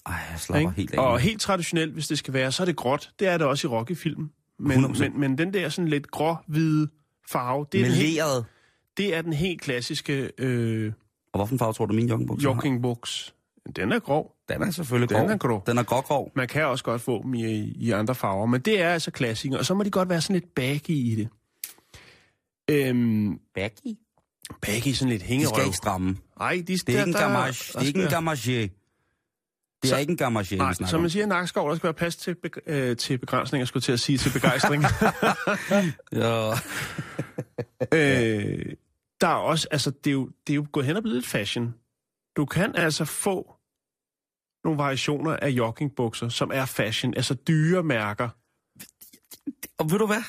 [0.06, 0.80] Ej, jeg slapper Ikke?
[0.80, 0.98] helt af.
[1.12, 3.10] Og helt traditionelt, hvis det skal være, så er det gråt.
[3.18, 4.30] Det er det også i Rocky-film.
[4.58, 4.98] Men, 100%.
[5.02, 6.88] men, men den der sådan lidt grå-hvide
[7.30, 8.20] farve, det er, den helt,
[8.96, 10.92] det er den helt klassiske øh,
[11.32, 12.54] Og hvorfor farve tror du, min joggenbukser har?
[12.54, 13.34] joggingbuks.
[13.76, 14.32] Den er grå.
[14.48, 15.28] Den er selvfølgelig Den grov.
[15.30, 15.62] er grå.
[15.66, 16.32] Den er grå-grov.
[16.36, 17.44] Man kan også godt få dem i,
[17.76, 19.58] i andre farver, men det er altså klassiker.
[19.58, 21.28] Og så må de godt være sådan lidt baggy i det.
[22.70, 23.96] Øhm, Baggy?
[24.62, 25.54] baggy, sådan lidt De hængerøv.
[25.54, 26.16] skal ikke stramme.
[26.38, 27.48] Nej, de, Det er ikke en gamage.
[27.72, 28.60] Det er ikke en gamage.
[29.82, 31.00] Det er Så- ikke en gamage, Nej, vi som om.
[31.00, 34.00] man siger Nakskov, der skal være plads til, beg- øh, til begrænsninger, skulle til at
[34.00, 34.82] sige, til begejstring.
[36.12, 36.50] Ja.
[37.92, 38.72] Øh,
[39.20, 41.26] der er også, altså, det er, jo, det er jo gået hen og blevet lidt
[41.26, 41.74] fashion.
[42.36, 43.54] Du kan altså få
[44.64, 48.28] nogle variationer af joggingbukser, som er fashion, altså dyre mærker.
[49.78, 50.22] Og ved du hvad?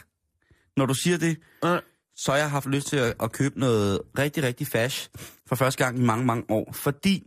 [0.78, 1.80] Når du siger det, Øh,
[2.24, 5.10] så har jeg haft lyst til at, at købe noget rigtig, rigtig fash
[5.48, 6.72] for første gang i mange, mange år.
[6.74, 7.24] Fordi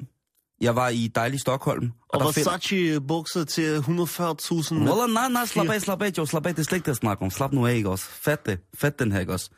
[0.61, 1.91] jeg var i dejlig Stockholm.
[2.09, 4.75] Og der find- Versace bukser til 140.000.
[4.75, 6.89] Wallah, nej, nej, slap af, slap af, Joe, slap af, det er slet ikke det,
[6.89, 7.31] jeg snakker om.
[7.31, 8.05] Slap nu af, ikke også?
[8.05, 9.51] Fat det, fat den her, ikke også?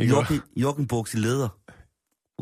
[0.00, 1.48] Jokken, joggenbuks i læder.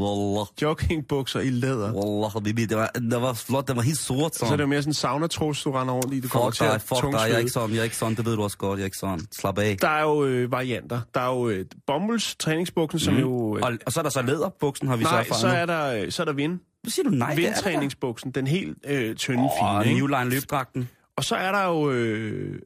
[0.00, 1.92] Wallah, joggingbukser i læder.
[1.94, 4.34] wallah, baby, det var, det var flot, det var helt sort.
[4.36, 6.20] Så er det jo mere sådan en sauna-trus, du render rundt i.
[6.20, 8.24] Du kommer Fuck dig, fuck dig, jeg er ikke sådan, jeg er ikke sådan, det
[8.26, 9.20] ved du også godt, jeg er ikke sådan.
[9.40, 9.76] Slap af.
[9.80, 11.00] Der er jo øh, varianter.
[11.14, 13.20] Der er jo øh, bomulds træningsbuksen, som Mm.
[13.20, 13.56] jo...
[13.56, 15.66] Øh, Og, og så er der så læderbuksen, har vi så nej, erfaret så er
[15.66, 17.14] der, øh, så er der vind, Hvad siger du?
[17.14, 19.50] Nej, vindtræningsbuksen, den helt øh, tynde, Åh,
[19.82, 19.84] fine.
[19.94, 19.98] Ikke?
[20.06, 20.88] New Line løbdragten.
[21.16, 22.58] Og så er der jo, øh,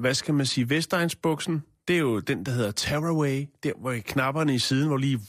[0.00, 1.62] hvad skal man sige, Vestegnsbuksen.
[1.88, 3.46] Det er jo den, der hedder Tearaway.
[3.62, 5.20] Der, hvor knapperne i siden, hvor lige...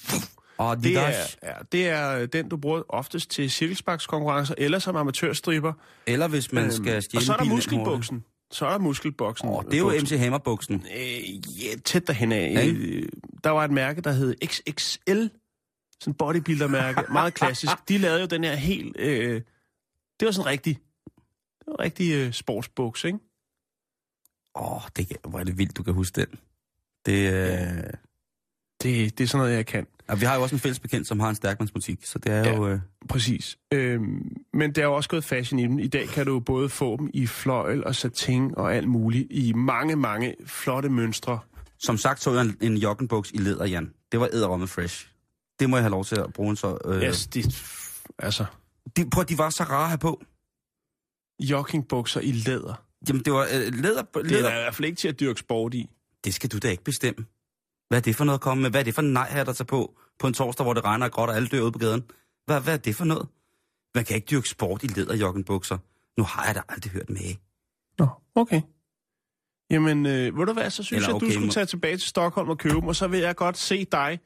[0.58, 4.96] Og de Det er, ja, det er den, du bruger oftest til cirkelsparkskonkurrencer, eller som
[4.96, 5.74] amatørstriber.
[6.08, 8.24] Eller hvis man skal Øhm, stjæle og så er der muskelbuksen.
[8.52, 9.50] Så er der muskelboksen.
[9.50, 10.04] Åh, det er jo buksen.
[10.04, 10.86] MC Hammer-buksen.
[10.98, 12.54] Øh, ja, tæt derhen af.
[12.56, 13.10] Ja, Øh,
[13.44, 15.26] Der var et mærke, der hed XXL.
[16.00, 17.02] Sådan bodybuilder-mærke.
[17.14, 17.74] Meget klassisk.
[17.90, 18.96] De lavede jo den her helt...
[19.00, 19.42] Øh,
[20.20, 20.76] det var sådan rigtig...
[21.60, 23.20] Det var rigtig øh, sportsbuks, ikke?
[24.56, 26.40] Åh, det, kan- hvor er det vildt, du kan huske den.
[27.06, 27.84] Det, øh...
[28.84, 29.88] Det, det er sådan noget, jeg kan.
[30.08, 32.38] Og vi har jo også en fælles bekendt, som har en stærkmandsbutik, så det er
[32.44, 32.56] Ja.
[32.56, 32.68] jo...
[32.68, 32.80] Øh...
[33.10, 33.58] Præcis.
[33.74, 35.80] Øhm, men der er jo også gået fashion i dem.
[35.80, 39.54] I dag kan du både få dem i fløjl og satin og alt muligt i
[39.54, 41.40] mange, mange flotte mønstre.
[41.80, 43.94] Som sagt så jeg en, en joggenbuks i læder, Jan.
[44.12, 45.08] Det var æderromme fresh.
[45.60, 46.78] Det må jeg have lov til at bruge en så...
[46.86, 47.02] Øh...
[47.04, 47.46] Yes, det,
[48.20, 48.46] altså,
[48.98, 50.22] De, prøv, de var så rare her på.
[51.40, 52.84] joggingbukser i læder.
[53.08, 54.02] Jamen, det var øh, læder...
[54.02, 54.50] Det er læder.
[54.50, 55.90] i hvert fald ikke til at dyrke sport i.
[56.24, 57.26] Det skal du da ikke bestemme.
[57.88, 58.70] Hvad er det for noget at komme med?
[58.70, 60.84] Hvad er det for en nej her, der tager på på en torsdag, hvor det
[60.86, 62.04] regner og gråt, og alle dør ude på gaden?
[62.46, 63.28] Hvad, hvad er det for noget?
[63.96, 65.78] Man kan ikke dyrke sport i læderjoggenbukser.
[66.18, 67.36] Nu har jeg da aldrig hørt med.
[68.00, 68.62] Nå, okay.
[69.70, 71.66] Jamen, øh, ved du hvad, så synes Eller jeg, at du okay, skulle må- tage
[71.66, 74.20] tilbage til Stockholm og købe dem, og så vil jeg godt se dig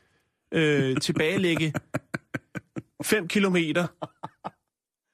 [0.52, 1.74] øh, tilbagelægge
[3.04, 3.88] 5 kilometer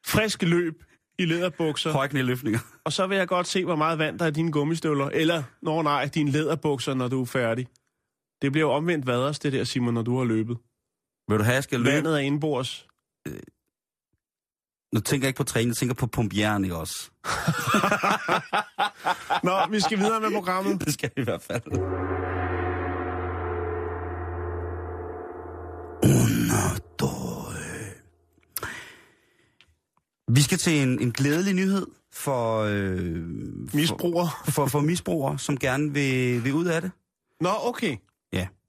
[0.05, 0.83] friske løb
[1.19, 2.59] i læderbukser, Høje knæløftninger.
[2.83, 5.43] og så vil jeg godt se, hvor meget vand der er i dine gummistøvler, eller,
[5.61, 7.67] når nej, dine læderbukser, når du er færdig.
[8.43, 10.57] Det bliver jo omvendt vaders, det der, Simon, når du har løbet.
[11.29, 11.95] Vil du have, jeg skal løbe?
[11.95, 12.87] Vandet er indbords.
[14.93, 17.11] Nu tænker jeg ikke på træning, jeg tænker på pumpjern, ikke også?
[19.47, 20.81] Nå, vi skal videre med programmet.
[20.85, 21.61] Det skal vi i hvert fald.
[26.99, 27.55] Doi.
[30.27, 33.21] Vi skal til en, en glædelig nyhed for, øh,
[33.99, 36.91] for, for, for misbrugere, som gerne vil, vil ud af det.
[37.41, 37.97] Nå, okay.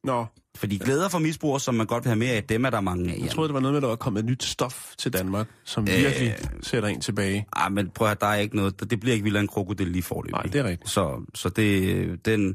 [0.04, 2.80] Nå, Fordi glæder for misbrugere, som man godt vil have mere af, dem er der
[2.80, 3.18] mange af.
[3.18, 5.48] jeg troede, det var noget med, at der var kommet et nyt stof til Danmark,
[5.64, 7.46] som virkelig sætter en tilbage.
[7.52, 8.90] Ah, men prøv at der er ikke noget.
[8.90, 10.32] Det bliver ikke vildere en krokodil lige forløbig.
[10.32, 10.90] Nej, det er rigtigt.
[10.90, 12.54] Så, så det, den...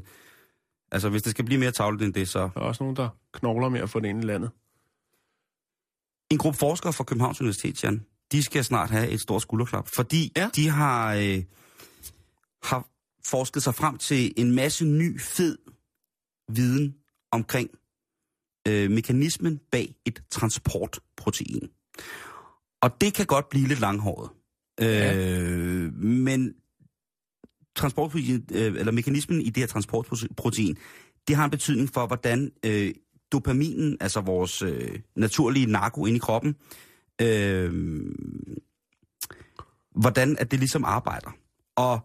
[0.92, 2.38] Altså, hvis det skal blive mere tavlet end det, så...
[2.38, 4.50] Der er også nogen, der knogler med at få det ind i landet.
[6.30, 10.32] En gruppe forskere fra Københavns Universitet, Jan, de skal snart have et stort skulderklap, fordi
[10.36, 10.50] ja.
[10.56, 11.42] de har, øh,
[12.62, 12.86] har
[13.26, 15.58] forsket sig frem til en masse ny, fed
[16.48, 16.94] viden
[17.32, 17.70] omkring
[18.68, 21.70] øh, mekanismen bag et transportprotein.
[22.80, 24.30] Og det kan godt blive lidt langhåret.
[24.80, 26.54] Øh, men
[27.76, 30.76] transportprotein, øh, eller mekanismen i det her transportprotein,
[31.28, 32.94] det har en betydning for, hvordan øh,
[33.32, 36.56] dopaminen, altså vores øh, naturlige narko inde i kroppen,
[37.22, 37.72] øh,
[39.94, 41.30] hvordan at det ligesom arbejder.
[41.76, 42.00] Og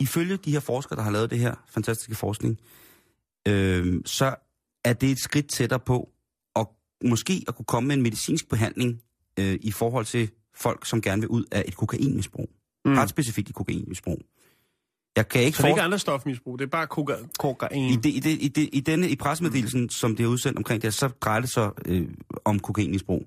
[0.00, 2.87] ifølge de her forskere, der har lavet det her fantastiske forskning, øh,
[4.06, 4.34] så
[4.84, 6.08] er det et skridt tættere på
[6.56, 6.66] at
[7.04, 9.02] måske at kunne komme med en medicinsk behandling
[9.38, 12.50] øh, i forhold til folk, som gerne vil ud af et kokainmisbrug.
[12.84, 12.94] Mm.
[12.94, 14.20] Ret specifikt i kokainmisbrug.
[15.16, 17.92] Jeg kan ikke Så det er ikke andre stofmisbrug, det er bare koka- kokain.
[17.92, 20.82] i, det, i, det, i, det, I denne i pressemeddelelsen, som det er udsendt omkring
[20.82, 22.08] det, så drejer det sig øh,
[22.44, 23.26] om kokainmisbrug.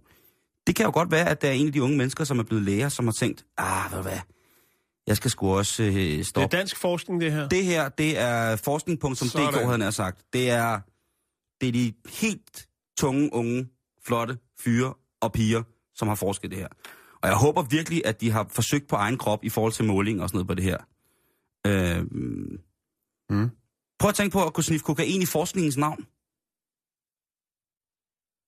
[0.67, 2.43] Det kan jo godt være, at der er en af de unge mennesker, som er
[2.43, 4.19] blevet læger, som har tænkt, ah, ved du hvad,
[5.07, 6.57] jeg skal sgu også øh, Det er stoppe.
[6.57, 7.47] dansk forskning, det her.
[7.49, 9.53] Det her, det er forskning.dk, Sådan.
[9.67, 10.21] havde han sagt.
[10.33, 10.79] Det er,
[11.61, 13.67] det er de helt tunge, unge,
[14.05, 15.63] flotte fyre og piger,
[15.95, 16.67] som har forsket det her.
[17.21, 20.21] Og jeg håber virkelig, at de har forsøgt på egen krop i forhold til måling
[20.21, 20.77] og sådan noget på det her.
[21.67, 22.05] Øh,
[23.29, 23.49] Mm.
[23.99, 26.05] Prøv at tænke på at kunne sniffe kokain i forskningens navn.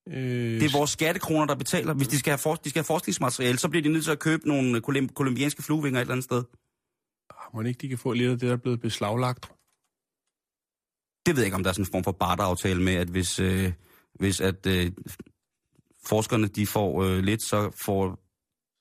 [0.09, 0.15] Øh,
[0.61, 1.93] Det er vores skattekroner, der betaler.
[1.93, 4.19] Hvis de skal have, for, de skal have forskningsmateriale, så bliver de nødt til at
[4.19, 6.43] købe nogle kolum- kolumbianske fluevinger et eller andet sted.
[7.53, 9.51] Må ikke de kan få lidt af det, der er blevet beslaglagt?
[11.25, 13.39] Det ved jeg ikke, om der er sådan en form for barteraftale med, at hvis,
[13.39, 13.71] øh,
[14.13, 14.91] hvis at, øh,
[16.05, 18.19] forskerne de får øh, lidt, så får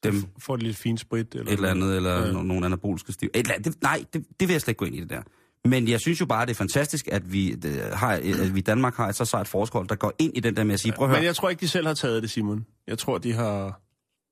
[0.03, 1.35] dem Får det lidt fint sprit?
[1.35, 2.33] Eller et eller andet, eller ja.
[2.33, 3.31] nogle anaboliske stiv.
[3.35, 3.75] Et eller andet.
[3.75, 5.23] Det, nej, det, det vil jeg slet ikke gå ind i det der.
[5.65, 8.63] Men jeg synes jo bare, det er fantastisk, at vi, øh, har, at vi i
[8.63, 10.93] Danmark har et så sejt forskerhold, der går ind i den der med at sige,
[10.93, 12.67] prøv at høre, Men jeg tror ikke, de selv har taget det, Simon.
[12.87, 13.81] Jeg tror, de har...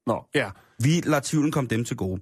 [0.06, 0.50] Nå, ja.
[0.82, 2.20] Vi lader tvivlen komme dem til gode.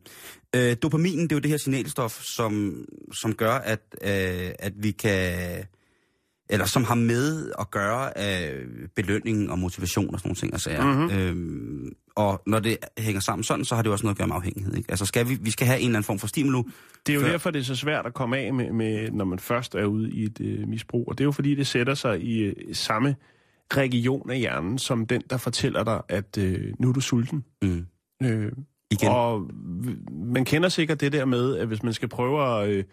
[0.57, 2.85] Øh, dopaminen, det er jo det her signalstof, som,
[3.23, 5.65] som gør, at, øh, at vi kan...
[6.51, 8.53] Eller som har med at gøre af
[8.97, 10.87] belønning og motivation og sådan nogle ting og sager.
[10.87, 11.03] Mhm.
[11.03, 11.19] Mm-hmm.
[11.19, 14.37] Øhm, og når det hænger sammen sådan, så har det også noget at gøre med
[14.37, 14.77] afhængighed.
[14.77, 14.91] Ikke?
[14.91, 16.63] Altså skal vi, vi skal have en eller anden form for stimulu.
[17.07, 19.25] Det er jo Før- derfor, det er så svært at komme af med, med når
[19.25, 21.05] man først er ude i et øh, misbrug.
[21.09, 23.17] Og det er jo fordi, det sætter sig i øh, samme
[23.77, 27.45] region af hjernen, som den, der fortæller dig, at øh, nu er du sulten.
[27.63, 27.87] Mm.
[28.23, 28.53] Øh,
[28.91, 29.09] Igen.
[29.09, 29.51] og
[30.13, 32.85] man kender sikkert det der med, at hvis man skal prøve at øh,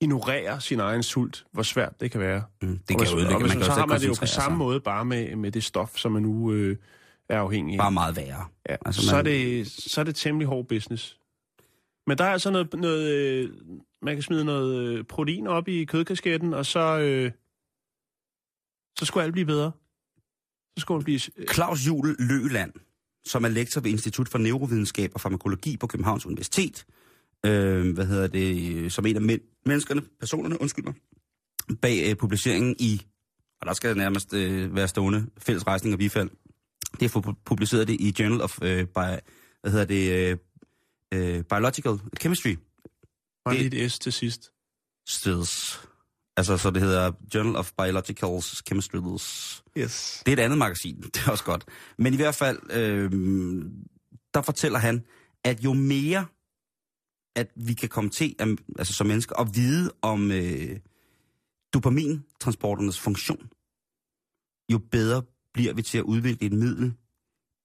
[0.00, 2.42] ignorere sin egen sult, hvor svært det kan være.
[2.62, 2.78] Mm.
[2.78, 3.34] Det kan jo ødelægge.
[3.34, 4.58] og hvis, Man kan så jo har man det jo på samme sig.
[4.58, 6.76] måde bare med, med det stof, som man nu øh,
[7.28, 7.78] er afhængig af.
[7.78, 8.46] Bare meget værre.
[8.68, 11.18] Ja, Altså, altså, så, er man- det, så er det temmelig hård business.
[12.06, 13.50] Men der er altså noget, noget øh,
[14.02, 17.30] man kan smide noget øh, protein op i kødkasketten, og så, øh,
[18.98, 19.72] så skulle alt blive bedre.
[20.76, 21.20] Så skulle det blive...
[21.36, 22.72] Øh, Claus Juel Løland,
[23.26, 26.86] som er lektor ved Institut for Neurovidenskab og Farmakologi på Københavns Universitet,
[27.46, 30.94] øh, hvad hedder det, øh, som en af men- menneskerne, personerne, undskyld mig,
[31.82, 33.02] bag øh, publiceringen i,
[33.60, 36.30] og der skal nærmest øh, være stående, fælles rejsning og bifald.
[37.00, 39.20] Det er for publiceret det i Journal of, øh, by,
[39.60, 40.36] hvad hedder det, øh,
[41.14, 42.56] øh, Biological Chemistry.
[43.44, 44.50] bare det- lige et S til sidst.
[45.08, 45.80] Stills.
[46.36, 48.96] Altså, så det hedder Journal of Biological Chemistry.
[49.78, 50.22] Yes.
[50.26, 51.64] Det er et andet magasin, det er også godt.
[51.98, 53.10] Men i hvert fald, øh,
[54.34, 55.04] der fortæller han,
[55.44, 56.26] at jo mere,
[57.36, 60.78] at vi kan komme til, at, altså som mennesker, at vide om øh,
[61.74, 63.48] dopamintransporternes funktion,
[64.72, 65.22] jo bedre
[65.52, 66.94] bliver vi til at udvikle et middel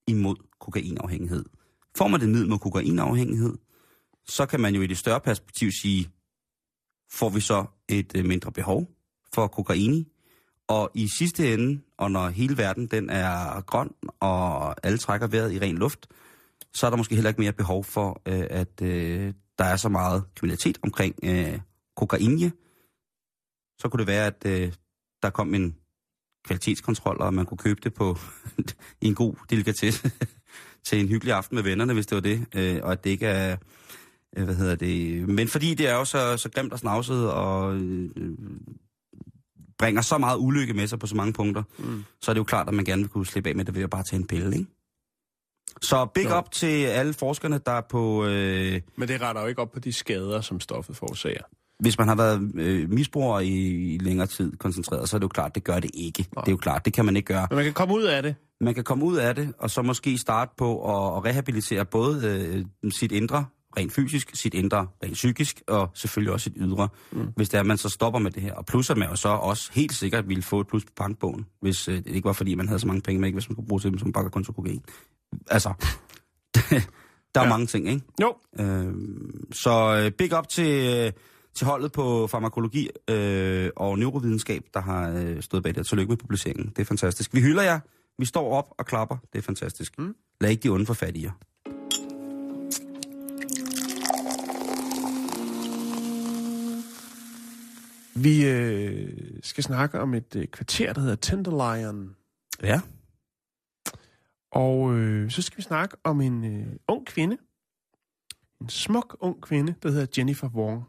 [0.08, 1.46] imod kokainafhængighed.
[1.98, 3.58] Får man det middel mod kokainafhængighed,
[4.28, 6.10] så kan man jo i det større perspektiv sige,
[7.12, 8.88] får vi så et øh, mindre behov
[9.34, 10.06] for kokain
[10.68, 15.54] og i sidste ende, og når hele verden den er grøn, og alle trækker vejret
[15.54, 16.08] i ren luft,
[16.74, 19.90] så er der måske heller ikke mere behov for, øh, at øh, der er så
[19.90, 21.60] meget kriminalitet omkring øh,
[21.96, 22.52] kokainje.
[23.80, 24.74] Så kunne det være, at øh,
[25.24, 25.76] der kom en
[26.46, 28.18] kvalitetskontrol, og man kunne købe det på
[29.02, 30.12] en god delikatesse
[30.86, 33.26] til en hyggelig aften med vennerne, hvis det var det, øh, og at det ikke
[33.26, 33.58] er,
[34.38, 37.76] øh, hvad hedder det, men fordi det er jo så, så grimt og snavset, og
[37.76, 38.10] øh,
[39.78, 42.04] bringer så meget ulykke med sig på så mange punkter, mm.
[42.22, 43.84] så er det jo klart, at man gerne vil kunne slippe af med det ved
[43.84, 44.81] at bare tage en pille, ikke?
[45.82, 46.38] Så big Jo.
[46.38, 48.26] up til alle forskerne, der er på...
[48.26, 51.44] Øh, Men det retter jo ikke op på de skader, som stoffet forårsager.
[51.80, 53.48] hvis man har været øh, misbruger i,
[53.94, 56.18] i længere tid koncentreret, så er det jo klart, det gør det ikke.
[56.24, 57.48] Det er jo klart, det kan man ikke gøre.
[57.50, 58.36] Men man kan komme ud af det.
[58.62, 62.66] Man kan komme ud af det, og så måske starte på at, at rehabilitere både
[62.84, 63.46] øh, sit indre,
[63.78, 67.28] rent fysisk, sit indre, rent psykisk, og selvfølgelig også sit ydre, mm.
[67.36, 68.54] hvis det er, at man så stopper med det her.
[68.54, 71.46] Og plus at man jo så også helt sikkert ville få et plus på bankbogen,
[71.62, 73.56] hvis øh, det ikke var fordi, man havde så mange penge med, ikke hvis man
[73.56, 74.84] kunne bruge til dem som bakkerkonto kokain.
[75.48, 75.74] Altså,
[77.36, 77.50] der er ja.
[77.50, 78.02] mange ting, ikke?
[78.22, 78.36] Jo.
[78.60, 78.94] Øh,
[79.52, 81.12] så big up til, øh,
[81.56, 85.86] til holdet på farmakologi øh, og neurovidenskab, der har øh, stået bag det.
[85.86, 86.70] Tillykke med publiceringen.
[86.70, 87.34] Det er fantastisk.
[87.34, 87.80] Vi hylder jer.
[88.18, 89.18] Vi står op og klapper.
[89.34, 90.00] Det er fantastisk.
[90.00, 90.16] Mm.
[90.42, 91.16] Lad ikke de onde få fat
[98.24, 102.16] Vi øh, skal snakke om et øh, kvarter, der hedder Tenderlion.
[102.64, 102.82] Ja.
[104.52, 107.38] Og øh, så skal vi snakke om en øh, ung kvinde.
[108.62, 110.84] En smuk ung kvinde, der hedder Jennifer Wong.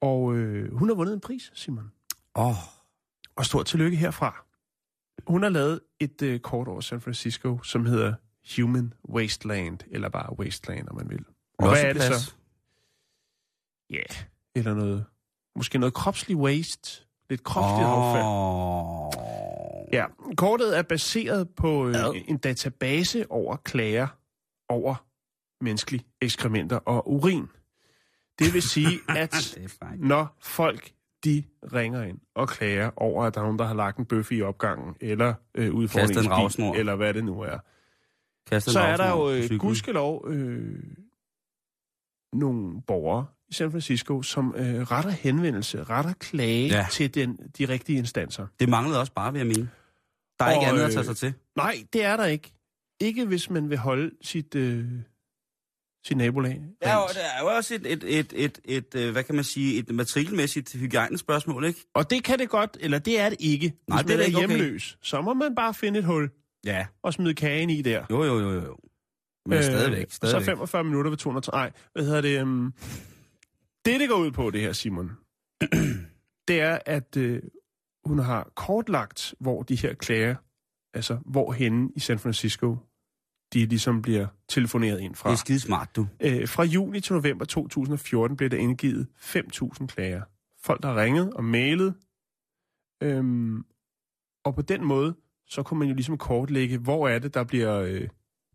[0.00, 1.92] Og øh, hun har vundet en pris, Simon.
[2.34, 2.54] Åh, oh,
[3.36, 4.44] Og stort tillykke herfra.
[5.26, 8.14] Hun har lavet et øh, kort over San Francisco, som hedder
[8.56, 11.24] Human Wasteland, eller bare Wasteland, om man vil.
[11.58, 12.34] Og hvad er det så?
[13.90, 14.24] Ja, yeah.
[14.54, 15.04] eller noget,
[15.58, 18.08] måske noget kropslig waste, lidt kropsligt oh.
[18.08, 18.26] affald.
[19.92, 20.04] Ja,
[20.36, 21.94] kortet er baseret på øh,
[22.28, 24.08] en database over klager
[24.68, 25.04] over
[25.60, 27.48] menneskelige ekskrementer og urin.
[28.38, 29.58] Det vil sige, at
[29.96, 30.92] når folk
[31.24, 34.32] de ringer ind og klager over, at der er nogen, der har lagt en bøf
[34.32, 37.58] i opgangen, eller øh, ude foran en bil, eller hvad det nu er,
[38.50, 40.82] Kastet så er der jo øh, gudskelov øh,
[42.32, 46.76] nogle borgere i San Francisco, som øh, retter henvendelse, retter klage Ja.
[46.76, 46.86] ja.
[46.90, 48.46] til den, de rigtige instanser.
[48.60, 49.70] Det manglede også bare, vil jeg mene.
[50.38, 51.34] Der er Og, ikke andet at tage øh, sig til.
[51.56, 52.52] Nej, det er der ikke.
[53.00, 54.84] Ikke hvis man vil holde sit, øh,
[56.06, 56.62] sit nabolag.
[56.80, 57.14] Er, jo, rent.
[57.14, 59.90] der er jo også et, et, et, et, et, øh, hvad kan man sige, et
[59.90, 61.80] matrikelmæssigt hygiejnespørgsmål, ikke?
[61.94, 63.68] Og det kan det godt, eller det er det ikke.
[63.68, 64.56] Hvis Nej, det er man det er ikke, okay.
[64.56, 66.30] hjemløs, så må man bare finde et hul
[66.64, 66.86] Ja.
[67.02, 68.04] og smide kagen i der.
[68.10, 68.76] Jo, jo, jo, jo.
[69.46, 70.44] Men øh, stadigvæk, Så stadigvæk.
[70.46, 71.50] 45 minutter ved 200...
[71.52, 72.42] Nej, hvad hedder det?
[72.42, 72.74] Um,
[73.92, 75.10] det, det går ud på, det her, Simon,
[76.48, 77.42] det er, at øh,
[78.04, 80.36] hun har kortlagt, hvor de her klager,
[80.94, 82.76] altså hvor henne i San Francisco,
[83.52, 85.28] de ligesom bliver telefoneret ind fra.
[85.30, 86.06] Det er skide smart, du.
[86.20, 90.22] Øh, fra juni til november 2014 blev der indgivet 5.000 klager.
[90.62, 91.94] Folk, der ringet og mailet.
[93.02, 93.64] Øhm,
[94.44, 95.14] og på den måde,
[95.46, 98.08] så kunne man jo ligesom kortlægge, hvor er det, der bliver øh,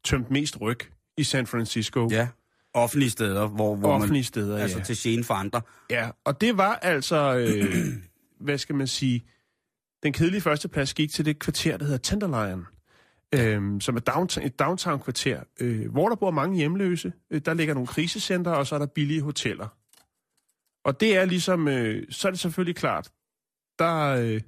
[0.04, 0.80] tømt mest ryg
[1.18, 2.08] i San Francisco.
[2.12, 2.28] Ja.
[2.74, 4.24] Offentlige steder, hvor, hvor Offentlige man...
[4.24, 4.84] steder, Altså ja.
[4.84, 5.62] til gene for andre.
[5.90, 7.86] Ja, og det var altså, øh,
[8.46, 9.24] hvad skal man sige,
[10.04, 12.66] den kedelige førsteplads gik til det kvarter, der hedder Tenderlion,
[13.36, 17.14] øh, som er downtown, et downtown-kvarter, øh, hvor der bor mange hjemløse.
[17.32, 19.68] Øh, der ligger nogle krisecenter, og så er der billige hoteller.
[20.86, 23.12] Og det er ligesom, øh, så er det selvfølgelig klart,
[23.80, 24.42] der øh,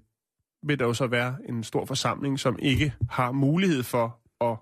[0.64, 4.58] vil der jo så være en stor forsamling, som ikke har mulighed for at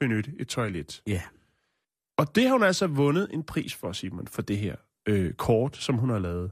[0.00, 1.02] benytte et toilet.
[1.06, 1.22] Ja.
[2.18, 4.76] Og det har hun altså vundet en pris for, Simon, for det her
[5.08, 6.50] øh, kort, som hun har lavet.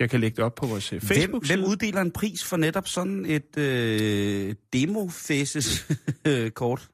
[0.00, 1.58] Jeg kan lægge det op på vores øh, Hvem, Facebook-side.
[1.58, 6.88] hvem uddeler en pris for netop sådan et øh, demo-faces-kort?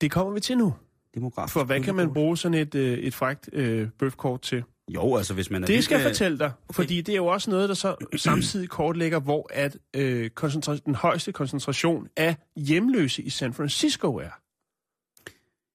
[0.00, 0.74] Det kommer vi til nu.
[1.14, 1.50] Demograf.
[1.50, 4.62] For hvad kan man bruge sådan et, øh, et frækt øh, bøfkort til?
[4.94, 5.66] Jo, altså hvis man er...
[5.66, 8.68] Det skal jeg med- fortælle dig, fordi det er jo også noget, der så samtidig
[8.68, 14.30] kortlægger, hvor at, øh, koncentra- den højeste koncentration af hjemløse i San Francisco er.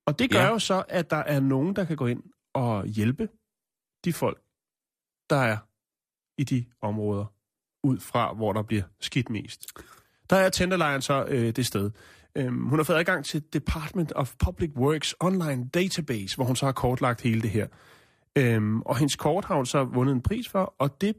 [0.08, 0.48] Og det gør Ja.
[0.50, 3.30] jo så, at der er nogen, der kan gå ind og hjælpe
[4.06, 4.42] de folk,
[5.30, 5.58] der er
[6.38, 7.26] i de områder,
[7.84, 9.66] ud fra, hvor der bliver skidt mest.
[10.30, 11.92] Der er Tenderlion så øh, det sted.
[12.36, 16.66] Øhm, hun har fået adgang til Department of Public Works online database, hvor hun så
[16.66, 17.68] har kortlagt hele det her.
[18.38, 21.16] Øhm, og hendes kort har hun så vundet en pris for, og det,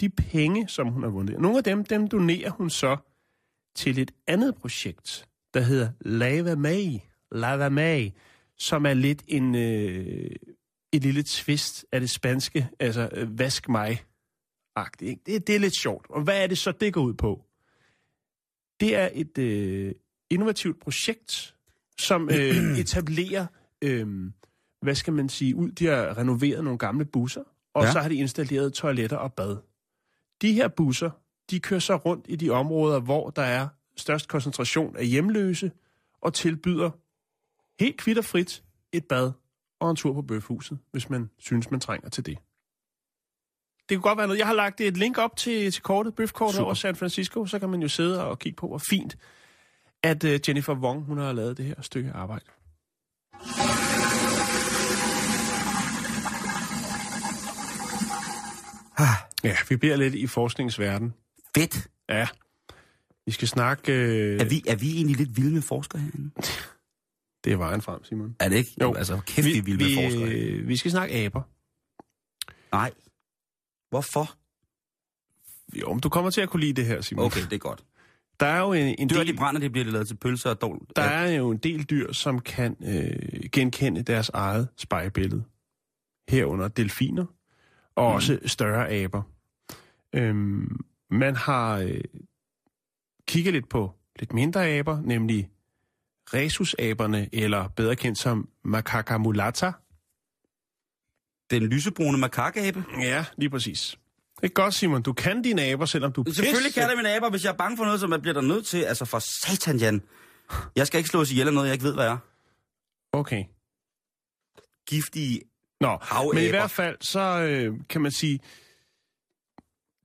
[0.00, 2.96] de penge, som hun har vundet, nogle af dem, dem donerer hun så
[3.76, 6.98] til et andet projekt, der hedder Lava May.
[7.34, 8.10] Lava May,
[8.58, 10.30] som er lidt en, øh,
[10.92, 14.02] et lille twist af det spanske, altså øh, vask mig
[14.76, 15.08] agtigt.
[15.08, 15.22] ikke?
[15.26, 16.06] Det, det er lidt sjovt.
[16.10, 17.44] Og hvad er det så, det går ud på?
[18.80, 19.92] Det er et øh,
[20.30, 21.54] innovativt projekt,
[21.98, 23.46] som øh, etablerer,
[23.82, 24.30] øh,
[24.82, 25.70] hvad skal man sige, ud.
[25.70, 27.42] De har renoveret nogle gamle busser,
[27.74, 27.92] og ja.
[27.92, 29.56] så har de installeret toiletter og bad.
[30.42, 31.10] De her busser,
[31.50, 35.72] de kører så rundt i de områder, hvor der er størst koncentration af hjemløse,
[36.20, 36.90] og tilbyder
[37.80, 39.32] helt kvitterfrit et bad
[39.80, 42.38] og en tur på bøfhuset, hvis man synes, man trænger til det.
[43.88, 44.38] Det kunne godt være noget.
[44.38, 46.64] Jeg har lagt et link op til, til kortet, bøfkortet Super.
[46.64, 49.16] over San Francisco, så kan man jo sidde og kigge på, hvor fint,
[50.02, 52.44] at uh, Jennifer Wong, hun har lavet det her stykke arbejde.
[58.98, 61.14] Ah, Ja, vi bliver lidt i forskningsverden.
[61.56, 61.88] fedt.
[62.08, 62.26] Ja.
[63.26, 63.92] Vi skal snakke...
[63.92, 66.30] Øh, Er vi, er vi egentlig lidt vilde med forskere herinde?
[67.44, 68.36] Det er vejen frem, Simon.
[68.40, 68.70] Er det ikke?
[68.80, 68.94] Jo.
[68.94, 70.32] Altså, kæft, vi er vilde med forskere.
[70.34, 71.42] øh, vi skal snakke aber.
[72.72, 72.90] Nej.
[73.90, 74.34] Hvorfor?
[75.80, 77.24] Jo, men du kommer til at kunne lide det her, Simon.
[77.24, 77.84] Okay, det er godt.
[78.40, 79.26] Der er jo en, en Dyr, del...
[79.26, 80.86] de brænder, det bliver lavet til pølser og dål.
[80.96, 85.44] Der er jo en del dyr, som kan øh, genkende deres eget spejlbillede.
[86.28, 87.24] Herunder delfiner.
[87.94, 88.14] og mm.
[88.14, 89.22] også større aber.
[90.12, 90.80] Øhm,
[91.10, 92.00] man har øh,
[93.28, 95.50] kigget lidt på lidt mindre aber, nemlig
[96.32, 99.72] rhesusaberne, eller bedre kendt som macaca mulata.
[101.50, 102.84] Den lysebrune makakabe.
[103.00, 103.98] Ja, lige præcis.
[104.40, 105.02] Det er godt, Simon.
[105.02, 107.56] Du kan dine aber, selvom du Selvfølgelig pisse- kan det mine aber, hvis jeg er
[107.56, 108.82] bange for noget, som jeg bliver der nødt til.
[108.82, 110.02] Altså for satan, Jan.
[110.76, 112.16] Jeg skal ikke slås ihjel af noget, jeg ikke ved, hvad er.
[113.12, 113.44] Okay.
[114.88, 115.40] Giftige
[115.80, 116.34] Nå, Havaber.
[116.34, 118.40] men i hvert fald, så øh, kan man sige,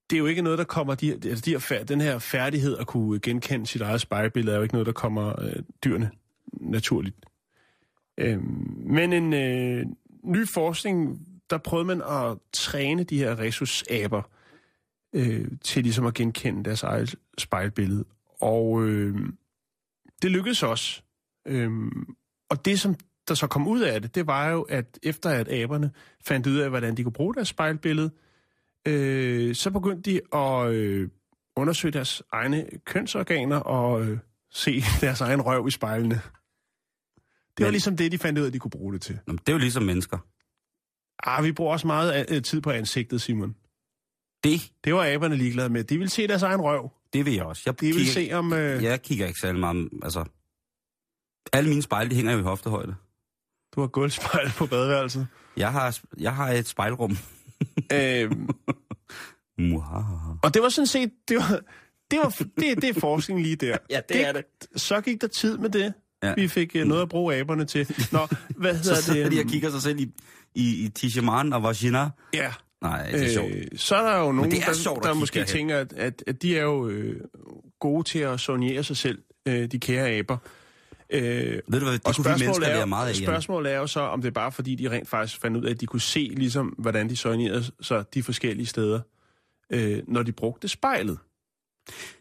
[0.09, 2.87] det er jo ikke noget, der kommer, de, altså de her, den her færdighed at
[2.87, 6.11] kunne genkende sit eget spejlbillede, er jo ikke noget, der kommer øh, dyrene
[6.53, 7.15] naturligt.
[8.17, 8.43] Øh,
[8.85, 9.85] men en øh,
[10.23, 14.21] ny forskning, der prøvede man at træne de her rhesusaber
[15.13, 18.05] øh, til ligesom at genkende deres eget spejlbillede.
[18.41, 19.15] Og øh,
[20.21, 21.01] det lykkedes også.
[21.47, 21.71] Øh,
[22.49, 22.95] og det, som
[23.27, 25.91] der så kom ud af det, det var jo, at efter at aberne
[26.25, 28.28] fandt ud af, hvordan de kunne bruge deres spejlbillede, øh,
[29.55, 31.09] så begyndte de at øh,
[31.55, 34.17] undersøge deres egne kønsorganer og øh,
[34.51, 36.15] se deres egen røv i spejlene.
[36.15, 36.21] Det
[37.59, 39.19] var Men- ligesom det, de fandt ud af, de kunne bruge det til.
[39.27, 40.17] Nå, det er jo ligesom mennesker.
[41.23, 43.55] Ah, vi bruger også meget øh, tid på ansigtet, Simon.
[44.43, 45.83] Det, Det var aberne ligeglade med.
[45.83, 46.91] De ville se deres egen røv.
[47.13, 47.63] det vil jeg også.
[47.65, 48.53] Jeg De kigger, se om...
[48.53, 50.25] Øh, Jeg kigger ikke særlig meget, altså...
[51.53, 52.95] Alle mine spejle, de hænger jo i hoftehøjde.
[53.75, 55.27] Du har gulvspejl på badeværelset.
[55.57, 57.17] Jeg har, jeg har et spejlrum.
[57.93, 58.31] Øh,
[59.59, 60.37] Muhaha.
[60.43, 61.11] og det var sådan set...
[61.29, 61.59] Det var,
[62.11, 62.29] det, var,
[62.59, 63.77] det, det er forskning lige der.
[63.89, 64.45] Ja, det er det.
[64.75, 65.93] Så gik der tid med det.
[66.23, 66.33] Ja.
[66.33, 67.95] Vi fik uh, noget at bruge aberne til.
[68.11, 69.37] Nå, hvad Så hedder sidder det?
[69.37, 70.11] de og kigger sig selv i,
[70.55, 72.09] i, i Tishaman og Vagina.
[72.33, 72.51] Ja.
[72.81, 73.51] Nej, det er sjovt.
[73.51, 75.47] Øh, så er der jo nogen, det er der, sjovt der kigge måske derhen.
[75.47, 77.21] tænker, at, at, at de er jo øh,
[77.79, 80.37] gode til at sonere sig selv, øh, de kære aber.
[81.13, 81.21] Øh,
[81.67, 83.77] Ved du hvad, det og kunne vi mennesker er, lære jo- meget af, spørgsmålet er
[83.77, 85.85] jo så, om det er bare fordi, de rent faktisk fandt ud af, at de
[85.85, 88.99] kunne se, ligesom, hvordan de sonerede sig de forskellige steder,
[89.69, 91.19] øh, når de brugte spejlet.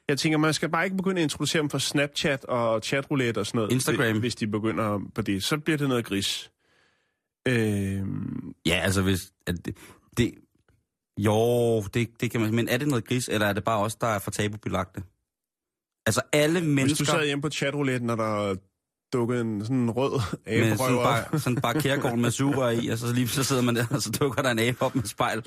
[0.09, 3.47] Jeg tænker, man skal bare ikke begynde at introducere dem for Snapchat og chatroulette og
[3.47, 3.73] sådan noget.
[3.73, 4.19] Instagram.
[4.19, 5.43] Hvis de begynder på det.
[5.45, 6.51] Så bliver det noget gris.
[7.49, 8.01] Øh,
[8.67, 9.33] Ja, altså hvis...
[9.47, 9.77] At det,
[10.17, 10.35] det,
[11.19, 12.55] jo, det, det kan man...
[12.55, 15.03] Men er det noget gris, eller er det bare os, der er for tabubelagte?
[16.07, 17.05] Altså alle hvis mennesker...
[17.05, 18.55] du sad hjemme på chatrouletten, og der
[19.13, 22.89] dukkede en sådan en rød med aberøv sådan bare, sådan bare kærgården med suger i,
[22.89, 25.05] og så lige så sidder man der, og så dukker der en abe op med
[25.05, 25.43] spejl.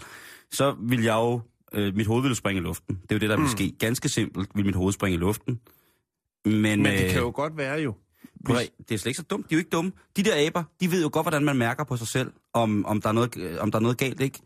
[0.51, 1.41] Så vil jeg jo,
[1.73, 2.95] øh, mit hoved ville springe i luften.
[2.95, 3.49] Det er jo det, der vil Mm.
[3.51, 3.71] ske.
[3.79, 5.59] Ganske simpelt vil mit hoved springe i luften.
[6.45, 7.93] Men, Men det øh, kan jo godt være jo.
[8.49, 9.49] at- det er slet ikke så dumt.
[9.49, 9.91] De er jo ikke dumme.
[10.17, 13.01] De der aber, de ved jo godt, hvordan man mærker på sig selv, om, om,
[13.01, 14.39] der, er noget, øh, om der er noget galt, ikke?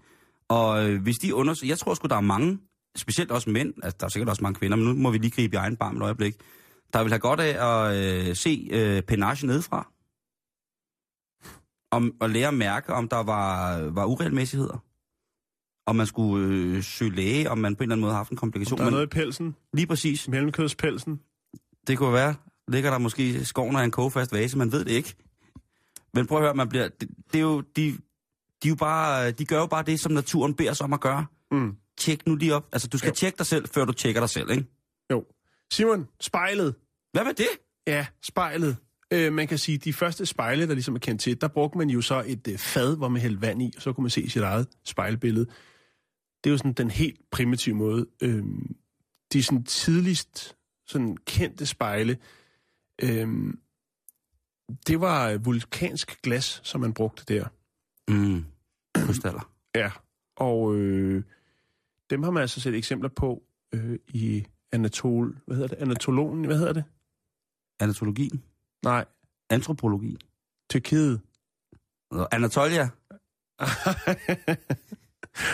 [0.48, 1.72] Og øh, hvis de undersøger...
[1.72, 2.60] Jeg tror sgu, der er mange,
[2.98, 5.32] specielt også mænd, altså der er sikkert også mange kvinder, men nu må vi lige
[5.32, 6.36] gribe i egen barm et øjeblik,
[6.94, 9.92] der vil have godt af at øh, se øh, penage nedefra.
[11.92, 14.84] Om, og lære at mærke, om der var, var uregelmæssigheder.
[15.88, 18.32] Om man skulle øh, søge læge, om man på en eller anden måde har haft
[18.32, 18.80] en komplikation.
[18.80, 21.20] Der er noget i pelsen, lige præcis, mellemkødspelsen.
[21.88, 22.36] det kunne være,
[22.68, 25.16] ligger der måske i skoven af en kogefast vase, man ved det ikke.
[26.14, 27.98] Men prøv at høre, man bliver, det, det er jo, de,
[28.64, 31.00] de, er jo bare, de gør jo bare det, som naturen beder os om at
[31.00, 31.26] gøre.
[31.52, 31.76] Mm.
[31.98, 32.68] Tjek nu lige op.
[32.72, 33.16] Altså, du skal jo.
[33.16, 34.66] tjekke dig selv, før du tjekker dig selv, ikke?
[35.72, 36.76] Simon, spejlet.
[37.12, 37.48] Hvad med det?
[37.88, 38.78] Ja, spejlet.
[39.14, 41.90] Øh, man kan sige, de første spejle, der ligesom er kendt til, der brugte man
[41.90, 44.30] jo så et øh, fad, hvor man hældte vand i, og så kunne man se
[44.30, 45.46] sit eget spejlbillede.
[46.44, 48.06] Det er jo sådan den helt primitive måde.
[48.22, 48.44] Øh,
[49.34, 50.56] de sådan tidligst
[50.88, 52.18] sådan kendte spejle,
[53.02, 53.54] øh,
[54.88, 57.48] det var øh, vulkansk glas, som man brugte der.
[58.08, 58.46] Mm.
[58.96, 59.52] Krystaller.
[59.76, 59.92] Ja,
[60.36, 61.24] og øh,
[62.10, 63.44] dem har man altså set eksempler på
[63.74, 64.46] øh, i
[64.76, 65.36] Anatol...
[65.48, 65.78] Hvad hedder det?
[65.78, 66.46] Anatologen?
[66.46, 66.84] Hvad hedder det?
[67.80, 68.30] Anatologi.
[68.84, 69.06] Nej,
[69.50, 70.18] Antropologi.
[70.70, 71.22] Tyrkiet.
[72.32, 72.90] Anatolia.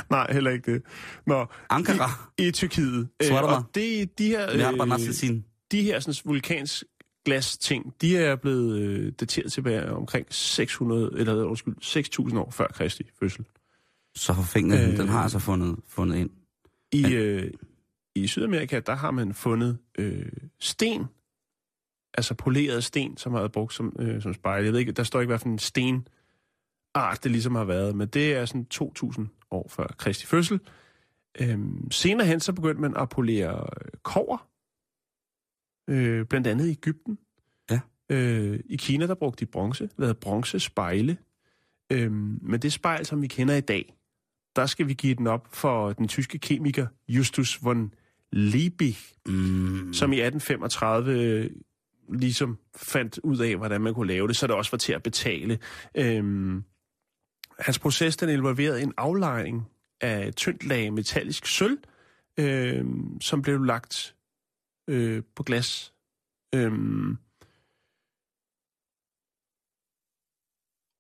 [0.10, 0.84] Nej, heller ikke det.
[1.28, 2.10] Nå, Ankara.
[2.38, 3.08] i Tyrkiet.
[3.24, 3.58] Svarter mig.
[3.58, 4.60] og det, de her, øh,
[5.72, 6.84] de her sådan, vulkans
[7.26, 11.76] glas ting, de er blevet øh, dateret tilbage omkring 600, eller undskyld,
[12.30, 13.46] 6.000 år før Kristi fødsel.
[14.16, 14.90] Så for fingeren, Øh.
[14.94, 14.98] øh.
[14.98, 16.30] den har altså fundet, fundet ind.
[16.92, 17.52] I, øh,
[18.16, 21.06] I Sydamerika, der har man fundet øh, sten,
[22.14, 24.64] altså poleret sten, som har været brugt som, øh, som spejl.
[24.64, 28.08] Jeg ved ikke, der står ikke, hvad for en stenart det ligesom har været, men
[28.08, 30.60] det er sådan 2.000 år før Kristi fødsel.
[31.40, 34.48] Øhm, senere hen, så begyndte man at polere øh, kover,
[35.90, 37.18] øh, blandt andet i Ægypten.
[37.70, 37.80] Ja.
[38.10, 41.18] Øh, I Kina, der brugte de bronze, lavede bronzespejle.
[41.92, 43.96] Øhm, men det spejl, som vi kender i dag,
[44.56, 47.94] der skal vi give den op for den tyske kemiker Justus von
[48.32, 49.94] Liebig, Mm.
[49.94, 51.50] som i 1835 øh,
[52.10, 55.04] ligesom fandt ud af, hvordan man kunne lave det, så det også var til at
[55.04, 55.60] betale.
[55.98, 56.64] Øhm,
[57.60, 59.70] hans proces, den involverede en aflejring
[60.02, 61.78] af tyndt lag metallisk sølv,
[62.40, 62.86] øh,
[63.22, 64.16] som blev lagt
[64.88, 65.94] øh, på glas.
[66.56, 66.72] Øh,